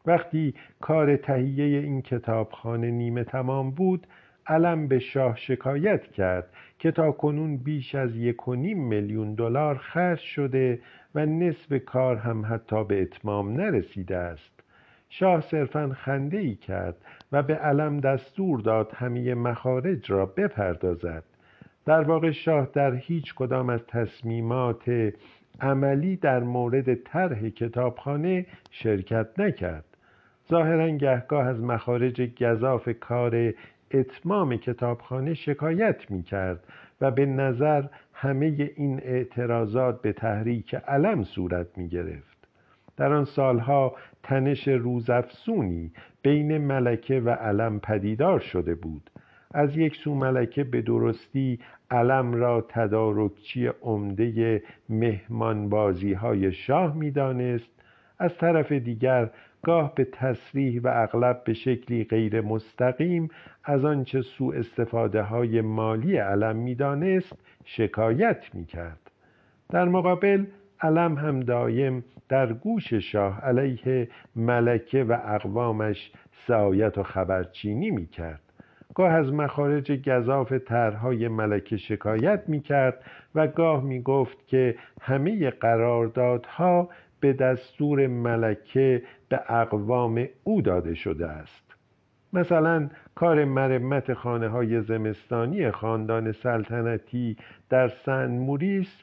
وقتی 0.07 0.55
کار 0.81 1.17
تهیه 1.17 1.79
این 1.79 2.03
کتابخانه 2.03 2.91
نیمه 2.91 3.25
تمام 3.25 3.71
بود 3.71 4.07
علم 4.47 4.89
به 4.89 4.99
شاه 4.99 5.37
شکایت 5.37 6.03
کرد 6.03 6.49
که 6.79 6.91
تا 6.91 7.13
کنون 7.13 7.57
بیش 7.57 7.95
از 7.95 8.17
یک 8.17 8.49
و 8.49 8.55
نیم 8.55 8.89
میلیون 8.89 9.35
دلار 9.35 9.79
خرج 9.79 10.19
شده 10.19 10.81
و 11.15 11.27
نصف 11.27 11.85
کار 11.85 12.17
هم 12.17 12.47
حتی 12.47 12.85
به 12.85 13.03
اتمام 13.03 13.53
نرسیده 13.53 14.17
است. 14.17 14.63
شاه 15.09 15.41
صرفا 15.41 15.97
خنده 15.97 16.39
ای 16.39 16.55
کرد 16.55 16.97
و 17.33 17.43
به 17.43 17.55
علم 17.55 18.01
دستور 18.01 18.61
داد 18.61 18.93
همه 18.95 19.35
مخارج 19.35 20.11
را 20.11 20.27
بپردازد. 20.27 21.25
در 21.85 22.03
واقع 22.03 22.31
شاه 22.31 22.69
در 22.73 22.95
هیچ 22.95 23.35
کدام 23.35 23.71
از 23.71 23.81
تصمیمات 23.89 25.13
عملی 25.61 26.17
در 26.17 26.41
مورد 26.41 26.95
طرح 26.95 27.49
کتابخانه 27.49 28.47
شرکت 28.71 29.41
نکرد. 29.41 29.92
ظاهرا 30.53 30.91
گهگاه 30.91 31.47
از 31.47 31.63
مخارج 31.63 32.23
گذاف 32.43 32.89
کار 33.01 33.53
اتمام 33.91 34.57
کتابخانه 34.57 35.35
شکایت 35.35 36.11
می 36.11 36.23
کرد 36.23 36.65
و 37.01 37.11
به 37.11 37.27
نظر 37.27 37.85
همه 38.13 38.71
این 38.77 39.01
اعتراضات 39.03 40.03
به 40.03 40.13
تحریک 40.13 40.75
علم 40.75 41.23
صورت 41.25 41.79
می 41.79 41.89
گرفت 41.89 42.49
در 42.97 43.13
آن 43.13 43.25
سالها 43.25 43.97
تنش 44.23 44.69
روزافزونی 44.69 45.93
بین 46.23 46.59
ملکه 46.59 47.21
و 47.21 47.31
علم 47.31 47.81
پدیدار 47.81 48.41
شده 48.41 48.75
بود. 48.75 49.11
از 49.55 49.77
یک 49.77 49.97
سو 49.97 50.15
ملکه 50.15 50.65
به 50.65 50.83
درستی 50.83 51.59
علم 51.91 52.35
را 52.35 52.67
تدارکچی 52.69 53.67
عمده 53.67 54.63
مهمانبازی 54.89 56.13
های 56.13 56.53
شاه 56.53 56.97
می‌دانست. 56.97 57.71
از 58.19 58.39
طرف 58.39 58.73
دیگر 58.73 59.31
گاه 59.65 59.95
به 59.95 60.05
تصریح 60.05 60.81
و 60.85 60.91
اغلب 60.95 61.45
به 61.45 61.55
شکلی 61.55 62.05
غیر 62.05 62.41
مستقیم 62.41 63.29
از 63.65 63.85
آنچه 63.85 64.23
سوء 64.23 64.59
استفاده 64.59 65.23
های 65.23 65.61
مالی 65.61 66.17
علم 66.17 66.57
می‌دانست 66.57 67.39
شکایت 67.65 68.55
می‌کرد. 68.55 69.11
در 69.71 69.85
مقابل 69.85 70.45
علم 70.81 71.15
هم 71.15 71.41
دایم 71.41 72.05
در 72.29 72.53
گوش 72.53 72.95
شاه 72.95 73.41
علیه 73.41 74.09
ملکه 74.37 75.05
و 75.05 75.19
اقوامش 75.25 76.13
سعایت 76.47 76.99
و 76.99 77.03
خبرچینی 77.03 77.91
می‌کرد. 77.91 78.41
گاه 78.95 79.13
از 79.13 79.33
مخارج 79.33 80.09
گذاف 80.09 80.53
طرحهای 80.53 81.29
ملکه 81.29 81.77
شکایت 81.77 82.43
می‌کرد 82.49 83.05
و 83.35 83.47
گاه 83.47 83.85
می‌گفت 83.85 84.49
که 84.49 84.75
همه 85.01 85.51
قراردادها 85.51 86.89
به 87.21 87.33
دستور 87.33 88.07
ملکه 88.07 89.03
به 89.33 89.41
اقوام 89.49 90.29
او 90.45 90.63
داده 90.63 90.95
شده 90.95 91.27
است. 91.27 91.75
مثلا 92.33 92.91
کار 93.15 93.45
مرمت 93.45 94.15
خانه 94.15 94.49
های 94.49 94.83
زمستانی 94.83 95.71
خاندان 95.71 96.33
سلطنتی 96.33 97.37
در 97.69 97.89
سن 97.89 98.31
موریس 98.31 99.03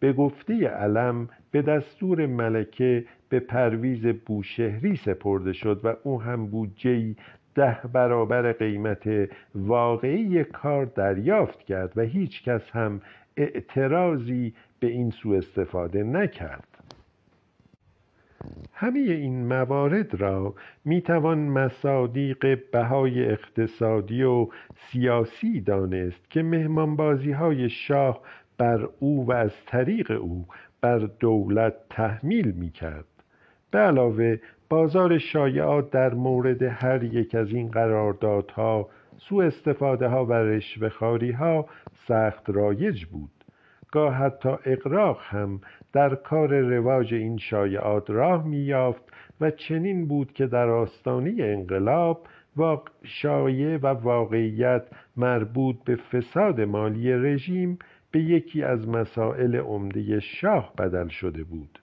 به 0.00 0.12
گفته 0.12 0.68
علم 0.68 1.28
به 1.50 1.62
دستور 1.62 2.26
ملکه 2.26 3.04
به 3.28 3.40
پرویز 3.40 4.06
بوشهری 4.06 4.96
سپرده 4.96 5.52
شد 5.52 5.80
و 5.84 5.96
او 6.02 6.22
هم 6.22 6.46
بودجهای 6.46 7.16
ده 7.54 7.80
برابر 7.92 8.52
قیمت 8.52 9.28
واقعی 9.54 10.44
کار 10.44 10.84
دریافت 10.84 11.62
کرد 11.62 11.92
و 11.96 12.00
هیچ 12.00 12.42
کس 12.42 12.70
هم 12.70 13.00
اعتراضی 13.36 14.54
به 14.80 14.86
این 14.86 15.10
سوء 15.10 15.38
استفاده 15.38 16.02
نکرد. 16.02 16.75
همه 18.72 18.98
این 18.98 19.46
موارد 19.46 20.20
را 20.20 20.54
می 20.84 21.02
توان 21.02 21.38
مصادیق 21.38 22.58
بهای 22.72 23.24
اقتصادی 23.24 24.22
و 24.22 24.48
سیاسی 24.76 25.60
دانست 25.60 26.30
که 26.30 26.42
مهمانبازی 26.42 27.32
های 27.32 27.70
شاه 27.70 28.20
بر 28.58 28.88
او 29.00 29.26
و 29.26 29.32
از 29.32 29.52
طریق 29.66 30.10
او 30.10 30.46
بر 30.80 30.98
دولت 30.98 31.74
تحمیل 31.90 32.50
می 32.50 32.70
کرد 32.70 33.04
به 33.70 33.78
علاوه 33.78 34.38
بازار 34.68 35.18
شایعات 35.18 35.90
در 35.90 36.14
مورد 36.14 36.62
هر 36.62 37.04
یک 37.04 37.34
از 37.34 37.52
این 37.52 37.70
قراردادها 37.70 38.88
سوء 39.18 39.46
استفاده 39.46 40.08
ها 40.08 40.26
و 40.26 40.32
رشوهخواری 40.32 41.32
ها 41.32 41.66
سخت 42.08 42.50
رایج 42.50 43.04
بود. 43.04 43.30
گاه 43.92 44.14
حتی 44.14 44.48
اقراق 44.64 45.20
هم 45.22 45.60
در 45.96 46.14
کار 46.14 46.60
رواج 46.60 47.14
این 47.14 47.38
شایعات 47.38 48.10
راه 48.10 48.46
میافت 48.46 49.02
و 49.40 49.50
چنین 49.50 50.06
بود 50.08 50.32
که 50.32 50.46
در 50.46 50.68
آستانه 50.68 51.34
انقلاب 51.38 52.26
شایع 53.02 53.76
و 53.76 53.86
واقعیت 53.86 54.82
مربوط 55.16 55.76
به 55.84 55.96
فساد 55.96 56.60
مالی 56.60 57.12
رژیم 57.12 57.78
به 58.10 58.20
یکی 58.20 58.62
از 58.62 58.88
مسائل 58.88 59.56
عمده 59.56 60.20
شاه 60.20 60.72
بدل 60.78 61.08
شده 61.08 61.44
بود 61.44 61.78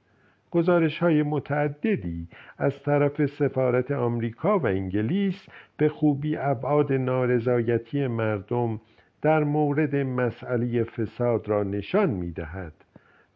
گزارش 0.51 0.99
های 0.99 1.23
متعددی 1.23 2.27
از 2.57 2.83
طرف 2.83 3.25
سفارت 3.25 3.91
آمریکا 3.91 4.59
و 4.59 4.65
انگلیس 4.65 5.47
به 5.77 5.89
خوبی 5.89 6.37
ابعاد 6.37 6.93
نارضایتی 6.93 8.07
مردم 8.07 8.81
در 9.21 9.43
مورد 9.43 9.95
مسئله 9.95 10.83
فساد 10.83 11.49
را 11.49 11.63
نشان 11.63 12.09
می 12.09 12.31
دهد. 12.31 12.73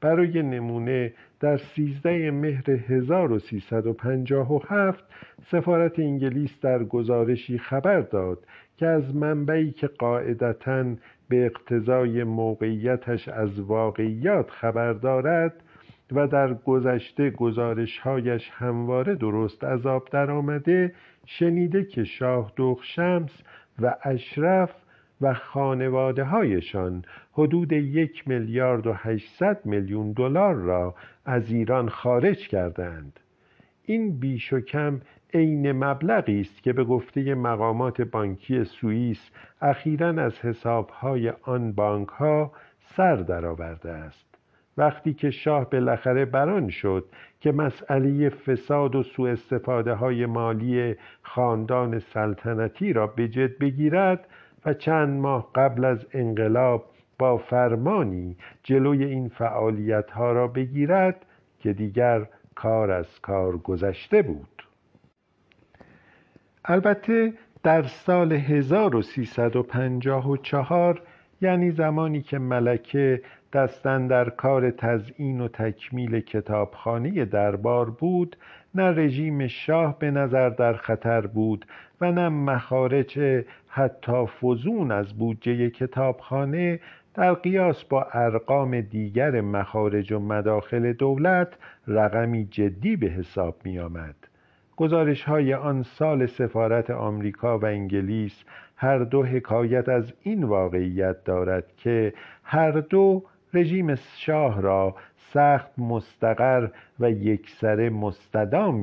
برای 0.01 0.43
نمونه 0.43 1.13
در 1.39 1.57
13 1.57 2.31
مهر 2.31 2.71
1357 2.71 5.03
سفارت 5.51 5.99
انگلیس 5.99 6.59
در 6.61 6.83
گزارشی 6.83 7.57
خبر 7.57 8.01
داد 8.01 8.45
که 8.77 8.87
از 8.87 9.15
منبعی 9.15 9.71
که 9.71 9.87
قاعدتا 9.87 10.85
به 11.29 11.45
اقتضای 11.45 12.23
موقعیتش 12.23 13.27
از 13.27 13.59
واقعیات 13.59 14.49
خبر 14.49 14.93
دارد 14.93 15.53
و 16.11 16.27
در 16.27 16.53
گذشته 16.53 17.29
گزارشهایش 17.29 18.49
همواره 18.53 19.15
درست 19.15 19.63
عذاب 19.63 20.07
درآمده 20.11 20.93
شنیده 21.25 21.85
که 21.85 22.03
شاه 22.03 22.53
دخ 22.57 22.83
شمس 22.83 23.31
و 23.79 23.95
اشرف 24.03 24.71
و 25.21 25.33
خانواده 25.33 26.23
هایشان 26.23 27.03
حدود 27.33 27.71
یک 27.71 28.27
میلیارد 28.27 28.87
و 28.87 28.93
هشتصد 28.93 29.59
میلیون 29.65 30.11
دلار 30.11 30.55
را 30.55 30.95
از 31.25 31.51
ایران 31.51 31.89
خارج 31.89 32.47
کردند. 32.47 33.19
این 33.83 34.19
بیش 34.19 34.53
و 34.53 34.59
کم 34.59 35.01
عین 35.33 35.71
مبلغی 35.71 36.41
است 36.41 36.63
که 36.63 36.73
به 36.73 36.83
گفته 36.83 37.35
مقامات 37.35 38.01
بانکی 38.01 38.63
سوئیس 38.63 39.29
اخیرا 39.61 40.09
از 40.09 40.39
حسابهای 40.39 41.33
آن 41.41 41.71
بانکها 41.71 42.51
سر 42.79 43.15
درآورده 43.15 43.91
است. 43.91 44.27
وقتی 44.77 45.13
که 45.13 45.29
شاه 45.29 45.69
بالاخره 45.69 46.25
بران 46.25 46.69
شد 46.69 47.05
که 47.39 47.51
مسئله 47.51 48.29
فساد 48.29 48.95
و 48.95 49.03
سوء 49.03 49.31
استفاده 49.31 49.93
های 49.93 50.25
مالی 50.25 50.95
خاندان 51.21 51.99
سلطنتی 51.99 52.93
را 52.93 53.07
به 53.07 53.27
جد 53.27 53.57
بگیرد 53.57 54.27
چند 54.73 55.19
ماه 55.19 55.51
قبل 55.55 55.85
از 55.85 56.05
انقلاب 56.13 56.85
با 57.19 57.37
فرمانی 57.37 58.37
جلوی 58.63 59.03
این 59.03 59.29
فعالیت 59.29 60.11
ها 60.11 60.31
را 60.31 60.47
بگیرد 60.47 61.25
که 61.59 61.73
دیگر 61.73 62.27
کار 62.55 62.91
از 62.91 63.21
کار 63.21 63.57
گذشته 63.57 64.21
بود. 64.21 64.63
البته 66.65 67.33
در 67.63 67.83
سال 67.83 68.33
1354 68.33 71.01
یعنی 71.41 71.71
زمانی 71.71 72.21
که 72.21 72.39
ملکه 72.39 73.21
دستن 73.53 74.07
در 74.07 74.29
کار 74.29 74.71
تزئین 74.71 75.41
و 75.41 75.47
تکمیل 75.47 76.19
کتابخانه 76.19 77.25
دربار 77.25 77.89
بود 77.89 78.37
نه 78.75 78.83
رژیم 78.83 79.47
شاه 79.47 79.99
به 79.99 80.11
نظر 80.11 80.49
در 80.49 80.73
خطر 80.73 81.27
بود 81.27 81.65
و 82.01 82.11
نه 82.11 82.29
مخارج 82.29 83.43
حتی 83.67 84.25
فزون 84.25 84.91
از 84.91 85.13
بودجه 85.13 85.69
کتابخانه 85.69 86.79
در 87.13 87.33
قیاس 87.33 87.83
با 87.83 88.07
ارقام 88.13 88.81
دیگر 88.81 89.41
مخارج 89.41 90.11
و 90.13 90.19
مداخل 90.19 90.93
دولت 90.93 91.47
رقمی 91.87 92.45
جدی 92.45 92.95
به 92.95 93.07
حساب 93.07 93.55
می 93.63 93.79
آمد. 93.79 94.15
گزارش 94.75 95.23
های 95.23 95.53
آن 95.53 95.83
سال 95.83 96.25
سفارت 96.25 96.89
آمریکا 96.89 97.59
و 97.59 97.65
انگلیس 97.65 98.43
هر 98.75 98.97
دو 98.97 99.23
حکایت 99.23 99.89
از 99.89 100.13
این 100.21 100.43
واقعیت 100.43 101.23
دارد 101.23 101.63
که 101.77 102.13
هر 102.43 102.71
دو 102.71 103.23
رژیم 103.53 103.95
شاه 103.95 104.61
را 104.61 104.95
سخت 105.33 105.79
مستقر 105.79 106.67
و 106.99 107.11
یکسره 107.11 107.89
مستدام 107.89 108.75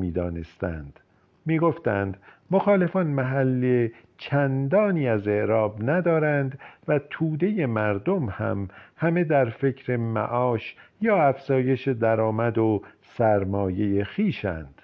می‌دانستند 1.47 2.17
می‌گفتند 2.17 2.17
مخالفان 2.51 3.07
محل 3.07 3.89
چندانی 4.19 5.09
از 5.09 5.29
اعراب 5.29 5.91
ندارند 5.91 6.59
و 6.89 7.01
توده 7.11 7.67
مردم 7.67 8.29
هم 8.29 8.69
همه 8.97 9.25
در 9.25 9.45
فکر 9.45 9.97
معاش 9.97 10.77
یا 11.01 11.23
افزایش 11.23 11.89
درآمد 11.89 12.59
و 12.59 12.83
سرمایه 13.03 14.05
خیشند 14.05 14.83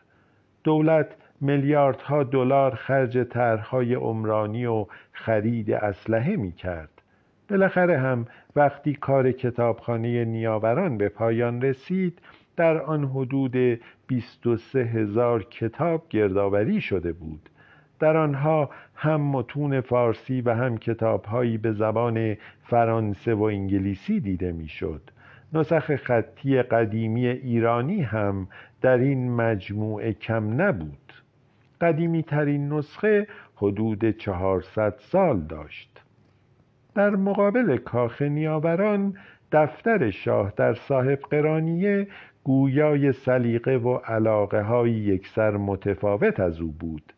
دولت 0.65 1.07
میلیاردها 1.41 2.23
دلار 2.23 2.75
خرج 2.75 3.19
طرحهای 3.19 3.95
عمرانی 3.95 4.67
و 4.67 4.87
خرید 5.13 5.73
اسلحه 5.73 6.37
می 6.37 6.53
کرد 6.53 7.03
بالاخره 7.51 7.99
هم 7.99 8.27
وقتی 8.57 8.95
کار 8.95 9.33
کتابخانه 9.33 10.25
نیاوران 10.25 10.99
به 10.99 11.09
پایان 11.09 11.63
رسید 11.63 12.19
در 12.61 12.83
آن 12.83 13.05
حدود 13.05 13.81
23 14.07 14.81
هزار 14.81 15.43
کتاب 15.43 16.03
گردآوری 16.11 16.81
شده 16.81 17.13
بود. 17.13 17.49
در 18.01 18.17
آنها 18.17 18.71
هم 18.95 19.21
متون 19.21 19.81
فارسی 19.81 20.41
و 20.41 20.55
هم 20.55 20.79
کتابهایی 20.79 21.59
به 21.59 21.73
زبان 21.73 22.37
فرانسه 22.63 23.35
و 23.35 23.43
انگلیسی 23.43 24.21
دیده 24.21 24.53
می‌شد. 24.53 25.01
نسخ 25.53 25.97
خطی 25.97 26.63
قدیمی 26.63 27.27
ایرانی 27.27 28.03
هم 28.03 28.49
در 28.81 28.99
این 28.99 29.33
مجموعه 29.33 30.13
کم 30.13 30.63
نبود. 30.63 31.13
قدیمی 31.81 32.23
ترین 32.23 32.73
نسخه 32.73 33.27
حدود 33.57 34.11
چهارصد 34.11 34.95
سال 34.99 35.41
داشت. 35.41 36.03
در 36.95 37.11
مقابل 37.11 37.77
کاخ 37.77 38.23
نیاوران 38.23 39.15
دفتر 39.53 40.11
شاه 40.11 40.53
در 40.57 40.75
صاحب 40.75 41.19
قرانیه 41.31 42.07
گویای 42.45 43.13
سلیقه 43.13 43.77
و 43.77 43.97
علاقه 43.97 44.63
های 44.63 44.93
یکسر 44.93 45.57
متفاوت 45.57 46.41
از 46.41 46.61
او 46.61 46.73
بود. 46.73 47.13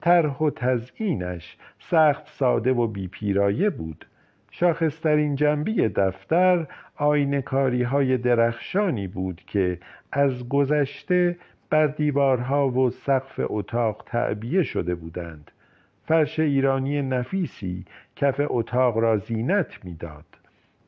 طرح 0.00 0.38
و 0.38 0.50
تزئینش 0.50 1.56
سخت 1.78 2.26
ساده 2.26 2.72
و 2.72 2.86
بیپیرایه 2.86 3.70
بود. 3.70 4.06
شاخصترین 4.50 5.34
جنبی 5.34 5.88
دفتر 5.88 6.66
آینکاری 6.96 7.82
های 7.82 8.18
درخشانی 8.18 9.06
بود 9.06 9.42
که 9.46 9.78
از 10.12 10.48
گذشته 10.48 11.36
بر 11.70 11.86
دیوارها 11.86 12.68
و 12.68 12.90
سقف 12.90 13.40
اتاق 13.44 14.04
تعبیه 14.06 14.62
شده 14.62 14.94
بودند. 14.94 15.50
فرش 16.04 16.40
ایرانی 16.40 17.02
نفیسی 17.02 17.84
کف 18.16 18.40
اتاق 18.48 18.98
را 18.98 19.16
زینت 19.16 19.84
می‌داد. 19.84 20.24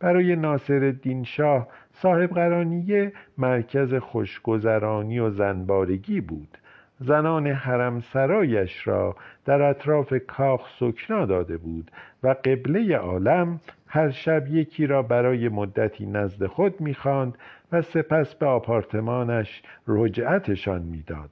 برای 0.01 0.37
ناصرالدین 0.37 1.25
شاه 1.25 1.69
صاحب 1.95 2.31
قرانیه 2.31 3.13
مرکز 3.39 3.95
خوشگذرانی 3.95 5.19
و 5.19 5.31
زنبارگی 5.31 6.21
بود. 6.21 6.59
زنان 7.01 7.47
حرم 7.47 8.01
سرایش 8.01 8.87
را 8.87 9.17
در 9.45 9.63
اطراف 9.63 10.15
کاخ 10.27 10.69
سکنا 10.79 11.27
داده 11.27 11.57
بود 11.57 11.91
و 12.23 12.29
قبله 12.29 12.97
عالم 12.97 13.61
هر 13.87 14.11
شب 14.11 14.49
یکی 14.49 14.87
را 14.87 15.03
برای 15.03 15.49
مدتی 15.49 16.07
نزد 16.07 16.47
خود 16.47 16.81
می‌خواند 16.81 17.39
و 17.73 17.83
سپس 17.83 18.35
به 18.35 18.47
آپارتمانش 18.47 19.63
رجعتشان 19.89 20.83
می‌داد. 20.83 21.31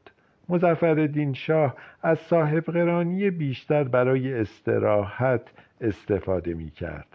مظفرالدین 0.48 1.33
شاه 1.33 1.75
از 2.03 2.18
صاحب 2.18 2.64
قرانی 2.64 3.31
بیشتر 3.31 3.85
برای 3.85 4.35
استراحت 4.40 5.42
استفاده 5.81 6.55
می 6.55 6.70
کرد 6.70 7.07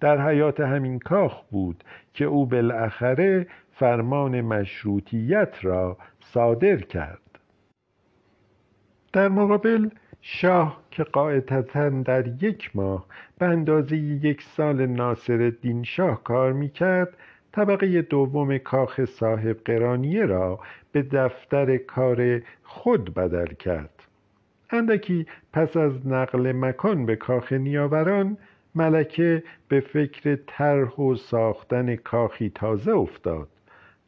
در 0.00 0.28
حیات 0.28 0.60
همین 0.60 0.98
کاخ 0.98 1.42
بود 1.50 1.84
که 2.14 2.24
او 2.24 2.46
بالاخره 2.46 3.46
فرمان 3.72 4.40
مشروطیت 4.40 5.64
را 5.64 5.96
صادر 6.20 6.76
کرد. 6.76 7.20
در 9.12 9.28
مقابل 9.28 9.88
شاه 10.20 10.80
که 10.90 11.04
قاعدتا 11.04 11.88
در 11.88 12.42
یک 12.44 12.70
ماه 12.74 13.06
به 13.38 13.46
اندازه 13.46 13.96
یک 13.96 14.42
سال 14.42 14.86
ناصر 14.86 15.52
شاه 15.82 16.24
کار 16.24 16.52
می‌کرد 16.52 17.16
طبقه 17.52 18.02
دوم 18.02 18.58
کاخ 18.58 19.04
صاحب 19.04 19.56
قرانیه 19.64 20.26
را 20.26 20.60
به 20.92 21.02
دفتر 21.02 21.76
کار 21.76 22.42
خود 22.62 23.14
بدل 23.14 23.46
کرد. 23.46 24.02
اندکی 24.70 25.26
پس 25.52 25.76
از 25.76 26.06
نقل 26.06 26.52
مکان 26.52 27.06
به 27.06 27.16
کاخ 27.16 27.52
نیاوران 27.52 28.36
ملکه 28.74 29.42
به 29.68 29.80
فکر 29.80 30.38
طرح 30.46 30.94
و 30.94 31.14
ساختن 31.14 31.96
کاخی 31.96 32.52
تازه 32.54 32.92
افتاد 32.92 33.48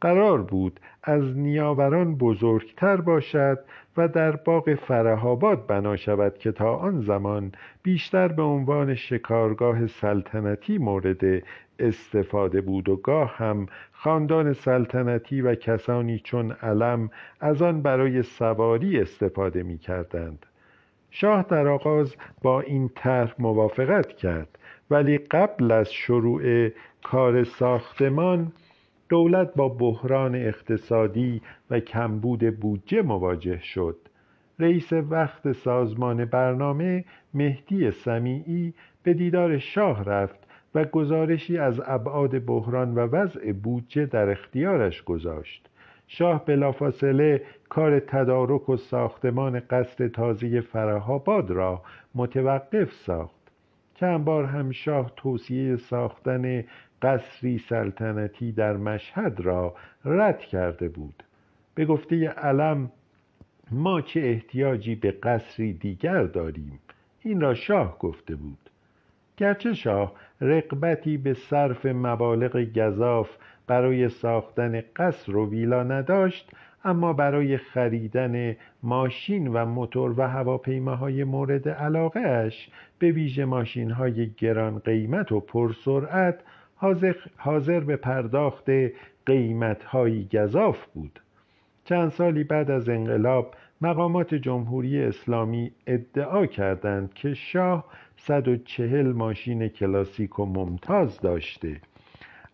قرار 0.01 0.41
بود 0.41 0.79
از 1.03 1.37
نیاوران 1.37 2.15
بزرگتر 2.15 2.97
باشد 2.97 3.59
و 3.97 4.07
در 4.07 4.31
باغ 4.31 4.73
فرهاباد 4.75 5.67
بنا 5.67 5.95
شود 5.95 6.37
که 6.37 6.51
تا 6.51 6.75
آن 6.75 7.01
زمان 7.01 7.51
بیشتر 7.83 8.27
به 8.27 8.41
عنوان 8.41 8.95
شکارگاه 8.95 9.87
سلطنتی 9.87 10.77
مورد 10.77 11.43
استفاده 11.79 12.61
بود 12.61 12.89
و 12.89 12.95
گاه 12.95 13.35
هم 13.37 13.65
خاندان 13.91 14.53
سلطنتی 14.53 15.41
و 15.41 15.55
کسانی 15.55 16.19
چون 16.19 16.51
علم 16.51 17.09
از 17.39 17.61
آن 17.61 17.81
برای 17.81 18.23
سواری 18.23 18.99
استفاده 18.99 19.63
می 19.63 19.77
کردند. 19.77 20.45
شاه 21.15 21.45
در 21.49 21.67
آغاز 21.67 22.15
با 22.41 22.61
این 22.61 22.89
طرح 22.95 23.33
موافقت 23.39 24.07
کرد 24.07 24.59
ولی 24.89 25.17
قبل 25.17 25.71
از 25.71 25.93
شروع 25.93 26.69
کار 27.03 27.43
ساختمان 27.43 28.51
دولت 29.09 29.53
با 29.55 29.69
بحران 29.69 30.35
اقتصادی 30.35 31.41
و 31.69 31.79
کمبود 31.79 32.59
بودجه 32.59 33.01
مواجه 33.01 33.59
شد. 33.59 33.97
رئیس 34.59 34.93
وقت 34.93 35.51
سازمان 35.51 36.25
برنامه 36.25 37.05
مهدی 37.33 37.91
سمیعی 37.91 38.73
به 39.03 39.13
دیدار 39.13 39.57
شاه 39.57 40.03
رفت 40.03 40.39
و 40.75 40.85
گزارشی 40.85 41.57
از 41.57 41.81
ابعاد 41.85 42.45
بحران 42.45 42.95
و 42.95 42.99
وضع 42.99 43.51
بودجه 43.51 44.05
در 44.05 44.29
اختیارش 44.29 45.03
گذاشت. 45.03 45.69
شاه 46.07 46.45
بلافاصله 46.45 47.41
کار 47.69 47.99
تدارک 47.99 48.69
و 48.69 48.77
ساختمان 48.77 49.59
قصر 49.59 50.07
تازه 50.07 50.61
فرهاباد 50.61 51.51
را 51.51 51.81
متوقف 52.15 52.91
ساخت. 52.93 53.43
چند 53.95 54.25
بار 54.25 54.45
هم 54.45 54.71
شاه 54.71 55.11
توصیه 55.15 55.75
ساختن 55.75 56.63
قصری 57.01 57.57
سلطنتی 57.57 58.51
در 58.51 58.77
مشهد 58.77 59.39
را 59.39 59.75
رد 60.05 60.39
کرده 60.39 60.89
بود. 60.89 61.23
به 61.75 61.85
گفته 61.85 62.29
علم 62.29 62.91
ما 63.71 64.01
چه 64.01 64.19
احتیاجی 64.19 64.95
به 64.95 65.11
قصری 65.11 65.73
دیگر 65.73 66.23
داریم؟ 66.23 66.79
این 67.21 67.41
را 67.41 67.53
شاه 67.53 67.99
گفته 67.99 68.35
بود. 68.35 68.69
گرچه 69.37 69.73
شاه 69.73 70.13
رقبتی 70.41 71.17
به 71.17 71.33
صرف 71.33 71.85
مبالغ 71.85 72.63
گذاف 72.75 73.29
برای 73.67 74.09
ساختن 74.09 74.81
قصر 74.95 75.35
و 75.35 75.49
ویلا 75.49 75.83
نداشت 75.83 76.51
اما 76.85 77.13
برای 77.13 77.57
خریدن 77.57 78.55
ماشین 78.83 79.47
و 79.47 79.65
موتور 79.65 80.19
و 80.19 80.27
هواپیماهای 80.27 81.23
مورد 81.23 81.69
علاقه 81.69 82.19
اش 82.19 82.69
به 82.99 83.11
ویژه 83.11 83.45
ماشین 83.45 83.91
های 83.91 84.29
گران 84.29 84.79
قیمت 84.79 85.31
و 85.31 85.39
پرسرعت 85.39 86.39
حاضر, 87.37 87.79
به 87.79 87.95
پرداخت 87.95 88.69
قیمت 89.25 89.83
های 89.83 90.27
گذاف 90.33 90.85
بود. 90.85 91.19
چند 91.85 92.09
سالی 92.09 92.43
بعد 92.43 92.71
از 92.71 92.89
انقلاب 92.89 93.55
مقامات 93.81 94.35
جمهوری 94.35 95.03
اسلامی 95.03 95.71
ادعا 95.87 96.45
کردند 96.45 97.13
که 97.13 97.33
شاه 97.33 97.85
140 98.17 99.11
ماشین 99.11 99.67
کلاسیک 99.67 100.39
و 100.39 100.45
ممتاز 100.45 101.19
داشته. 101.19 101.81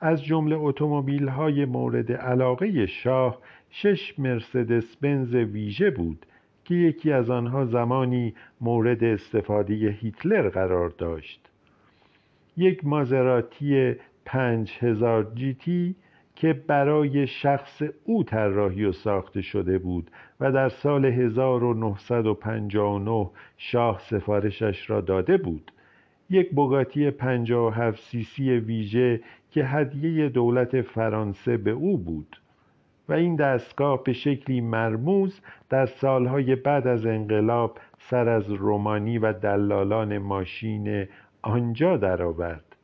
از 0.02 0.24
جمله 0.24 0.56
اتومبیل 0.60 1.28
های 1.28 1.65
مورد 1.65 2.12
علاقه 2.12 2.86
شاه 2.86 3.38
شش 3.69 4.19
مرسدس 4.19 4.95
بنز 4.95 5.36
ویژه 5.36 5.89
بود 5.89 6.26
که 6.65 6.76
یکی 6.76 7.12
از 7.12 7.30
آنها 7.30 7.65
زمانی 7.65 8.34
مورد 8.62 9.04
استفاده 9.04 9.74
هیتلر 9.74 10.50
قرار 10.50 10.89
داشت. 10.89 11.50
یک 12.58 12.86
مازراتی 12.86 13.95
پنج 14.26 14.72
هزار 14.80 15.32
جیتی 15.36 15.95
که 16.39 16.54
برای 16.54 17.28
شخص 17.28 17.82
او 18.04 18.23
طراحی 18.23 18.86
و 18.86 18.91
ساخته 18.91 19.41
شده 19.41 19.78
بود 19.78 20.12
و 20.39 20.52
در 20.52 20.69
سال 20.69 21.06
1959 21.06 23.30
شاه 23.58 23.99
سفارشش 23.99 24.89
را 24.89 25.02
داده 25.02 25.38
بود. 25.38 25.71
یک 26.30 26.52
بوگاتی 26.52 27.12
57 27.12 28.04
سیسی 28.04 28.52
ویژه 28.52 29.21
که 29.52 29.65
هدیه 29.65 30.30
دولت 30.30 30.82
فرانسه 30.82 31.58
به 31.58 31.71
او 31.71 31.97
بود. 31.97 32.41
و 33.10 33.13
این 33.13 33.36
دستگاه 33.36 34.04
به 34.04 34.13
شکلی 34.13 34.62
مرموز 34.62 35.41
در 35.69 35.86
سالهای 35.86 36.56
بعد 36.56 36.88
از 36.88 37.06
انقلاب 37.06 37.78
سر 37.97 38.30
از 38.30 38.52
رومانی 38.52 39.17
و 39.17 39.34
دلالان 39.34 40.17
ماشین 40.17 41.08
آنجا 41.41 41.97
درآورد. 41.97 42.75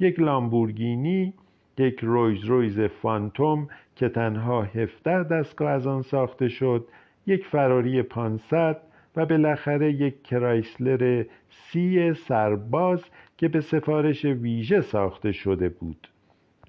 یک 0.00 0.20
لامبورگینی 0.20 1.34
یک 1.78 2.00
رویز 2.02 2.44
رویز 2.44 2.80
فانتوم 2.80 3.68
که 3.96 4.08
تنها 4.08 4.62
17 4.62 5.22
دستگاه 5.22 5.70
از 5.70 5.86
آن 5.86 6.02
ساخته 6.02 6.48
شد 6.48 6.88
یک 7.26 7.46
فراری 7.46 8.02
500 8.02 8.80
و 9.16 9.26
بالاخره 9.26 9.92
یک 9.92 10.22
کرایسلر 10.22 11.24
سی 11.50 12.14
سرباز 12.14 13.04
که 13.36 13.48
به 13.48 13.60
سفارش 13.60 14.24
ویژه 14.24 14.80
ساخته 14.80 15.32
شده 15.32 15.68
بود. 15.68 16.08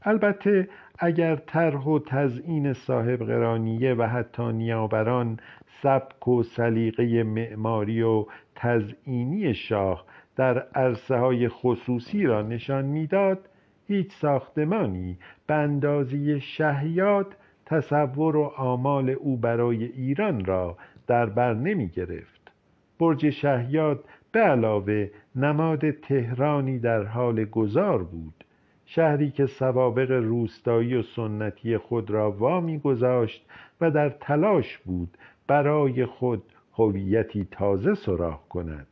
البته 0.03 0.69
اگر 0.99 1.35
طرح 1.35 1.83
و 1.83 1.99
تزئین 1.99 2.73
صاحب 2.73 3.23
قرانیه 3.23 3.93
و 3.93 4.03
حتی 4.03 4.43
نیاوران 4.53 5.39
سبک 5.81 6.27
و 6.27 6.43
سلیقه 6.43 7.23
معماری 7.23 8.01
و 8.01 8.25
تزئینی 8.55 9.53
شاه 9.53 10.05
در 10.35 10.59
عرصه 10.59 11.15
های 11.15 11.49
خصوصی 11.49 12.23
را 12.23 12.41
نشان 12.41 12.85
می‌داد 12.85 13.49
هیچ 13.87 14.13
ساختمانی 14.13 15.17
به 15.47 15.53
اندازه 15.53 16.39
شهیاد 16.39 17.35
تصور 17.65 18.35
و 18.35 18.43
آمال 18.43 19.09
او 19.09 19.37
برای 19.37 19.83
ایران 19.83 20.45
را 20.45 20.77
در 21.07 21.25
بر 21.25 21.53
نمی 21.53 21.87
گرفت 21.87 22.51
برج 22.99 23.29
شهیاد 23.29 24.03
به 24.31 24.39
علاوه 24.39 25.09
نماد 25.35 25.91
تهرانی 25.91 26.79
در 26.79 27.03
حال 27.03 27.45
گذار 27.45 28.03
بود. 28.03 28.43
شهری 28.85 29.31
که 29.31 29.45
سوابق 29.45 30.11
روستایی 30.11 30.95
و 30.95 31.03
سنتی 31.03 31.77
خود 31.77 32.11
را 32.11 32.31
وامی 32.31 32.79
گذاشت 32.79 33.45
و 33.81 33.91
در 33.91 34.09
تلاش 34.09 34.77
بود 34.77 35.17
برای 35.47 36.05
خود 36.05 36.43
هویتی 36.73 37.47
تازه 37.51 37.95
سراغ 37.95 38.47
کند. 38.47 38.87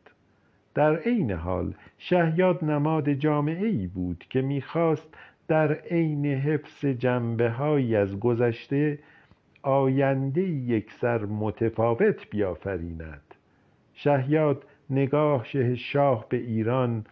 در 0.75 0.95
عین 0.95 1.31
حال 1.31 1.73
شهیاد 1.97 2.63
نماد 2.63 3.09
جامعه 3.09 3.67
ای 3.67 3.87
بود 3.87 4.25
که 4.29 4.41
می‌خواست 4.41 5.07
در 5.47 5.73
عین 5.73 6.25
حفظ 6.25 6.85
جنبه 6.85 7.51
از 7.97 8.19
گذشته 8.19 8.99
آینده 9.61 10.41
یکسر 10.41 11.25
متفاوت 11.25 12.29
بیافریند. 12.29 13.21
شهیاد 13.93 14.63
نگاه 14.89 15.45
شاه 15.75 16.25
به 16.29 16.37
ایران 16.37 17.05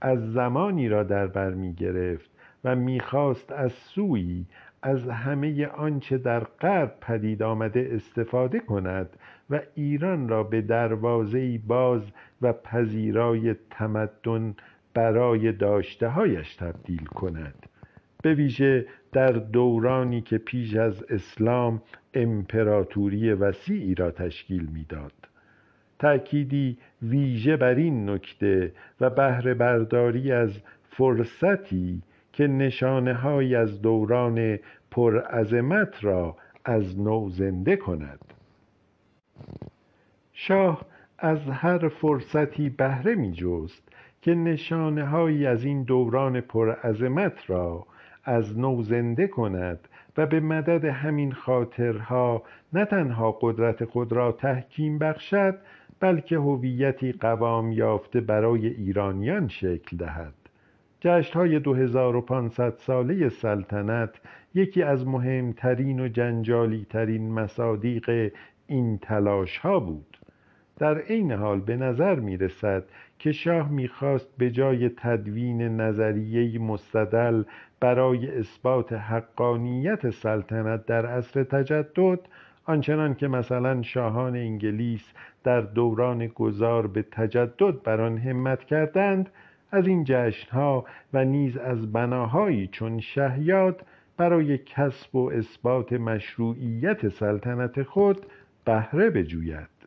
از 0.00 0.32
زمانی 0.32 0.88
را 0.88 1.02
در 1.02 1.26
بر 1.26 1.50
می 1.50 1.72
گرفت 1.72 2.30
و 2.64 2.76
می‌خواست 2.76 3.52
از 3.52 3.72
سوی 3.72 4.44
از 4.82 5.08
همه 5.08 5.66
آنچه 5.66 6.18
در 6.18 6.40
غرب 6.40 6.94
پدید 7.00 7.42
آمده 7.42 7.90
استفاده 7.92 8.60
کند 8.60 9.10
و 9.50 9.60
ایران 9.74 10.28
را 10.28 10.42
به 10.42 10.60
دروازه 10.60 11.58
باز 11.58 12.02
و 12.42 12.52
پذیرای 12.52 13.54
تمدن 13.70 14.54
برای 14.94 15.52
داشتههایش 15.52 16.56
تبدیل 16.56 17.04
کند. 17.04 17.66
به 18.22 18.34
ویژه 18.34 18.86
در 19.12 19.32
دورانی 19.32 20.20
که 20.20 20.38
پیش 20.38 20.76
از 20.76 21.02
اسلام 21.02 21.82
امپراتوری 22.14 23.32
وسیعی 23.32 23.94
را 23.94 24.10
تشکیل 24.10 24.68
می‌داد. 24.72 25.12
تأکیدی 25.98 26.78
ویژه 27.02 27.56
بر 27.56 27.74
این 27.74 28.10
نکته 28.10 28.72
و 29.00 29.10
بهره 29.10 29.54
برداری 29.54 30.32
از 30.32 30.60
فرصتی 30.90 32.02
که 32.32 32.46
نشانه 32.46 33.14
از 33.58 33.82
دوران 33.82 34.58
پرعظمت 34.90 36.04
را 36.04 36.36
از 36.64 37.00
نو 37.00 37.28
زنده 37.28 37.76
کند. 37.76 38.27
شاه 40.32 40.86
از 41.18 41.38
هر 41.48 41.88
فرصتی 41.88 42.68
بهره 42.68 43.14
می 43.14 43.32
جست 43.32 43.88
که 44.22 44.34
نشانه 44.34 45.04
از 45.48 45.64
این 45.64 45.82
دوران 45.82 46.40
پرعظمت 46.40 47.50
را 47.50 47.86
از 48.24 48.58
نو 48.58 48.82
زنده 48.82 49.26
کند 49.26 49.88
و 50.16 50.26
به 50.26 50.40
مدد 50.40 50.84
همین 50.84 51.32
خاطرها 51.32 52.42
نه 52.72 52.84
تنها 52.84 53.38
قدرت 53.40 53.84
خود 53.84 54.12
را 54.12 54.32
تحکیم 54.32 54.98
بخشد 54.98 55.58
بلکه 56.00 56.36
هویتی 56.36 57.12
قوام 57.12 57.72
یافته 57.72 58.20
برای 58.20 58.66
ایرانیان 58.66 59.48
شکل 59.48 59.96
دهد. 59.96 60.34
جشنهای 61.00 61.58
2500 61.58 62.74
ساله 62.76 63.28
سلطنت 63.28 64.20
یکی 64.54 64.82
از 64.82 65.06
مهمترین 65.06 66.00
و 66.00 66.08
جنجالی 66.08 66.86
ترین 66.90 67.32
مصادیق 67.32 68.32
این 68.68 68.98
تلاش 68.98 69.58
ها 69.58 69.80
بود. 69.80 70.18
در 70.78 70.98
عین 70.98 71.32
حال 71.32 71.60
به 71.60 71.76
نظر 71.76 72.14
می 72.14 72.36
رسد 72.36 72.84
که 73.18 73.32
شاه 73.32 73.70
می‌خواست 73.70 74.28
به 74.38 74.50
جای 74.50 74.88
تدوین 74.88 75.62
نظریه 75.80 76.58
مستدل 76.58 77.42
برای 77.80 78.38
اثبات 78.38 78.92
حقانیت 78.92 80.10
سلطنت 80.10 80.86
در 80.86 81.06
عصر 81.06 81.44
تجدد 81.44 82.20
آنچنان 82.64 83.14
که 83.14 83.28
مثلا 83.28 83.82
شاهان 83.82 84.36
انگلیس 84.36 85.12
در 85.44 85.60
دوران 85.60 86.26
گذار 86.26 86.86
به 86.86 87.02
تجدد 87.02 87.82
بر 87.82 88.00
آن 88.00 88.18
همت 88.18 88.64
کردند 88.64 89.30
از 89.72 89.86
این 89.86 90.04
جشنها 90.06 90.84
و 91.12 91.24
نیز 91.24 91.56
از 91.56 91.92
بناهایی 91.92 92.66
چون 92.66 93.00
شهیاد 93.00 93.86
برای 94.16 94.58
کسب 94.58 95.16
و 95.16 95.30
اثبات 95.30 95.92
مشروعیت 95.92 97.08
سلطنت 97.08 97.82
خود 97.82 98.26
بهره 98.68 99.10
بجوید. 99.10 99.77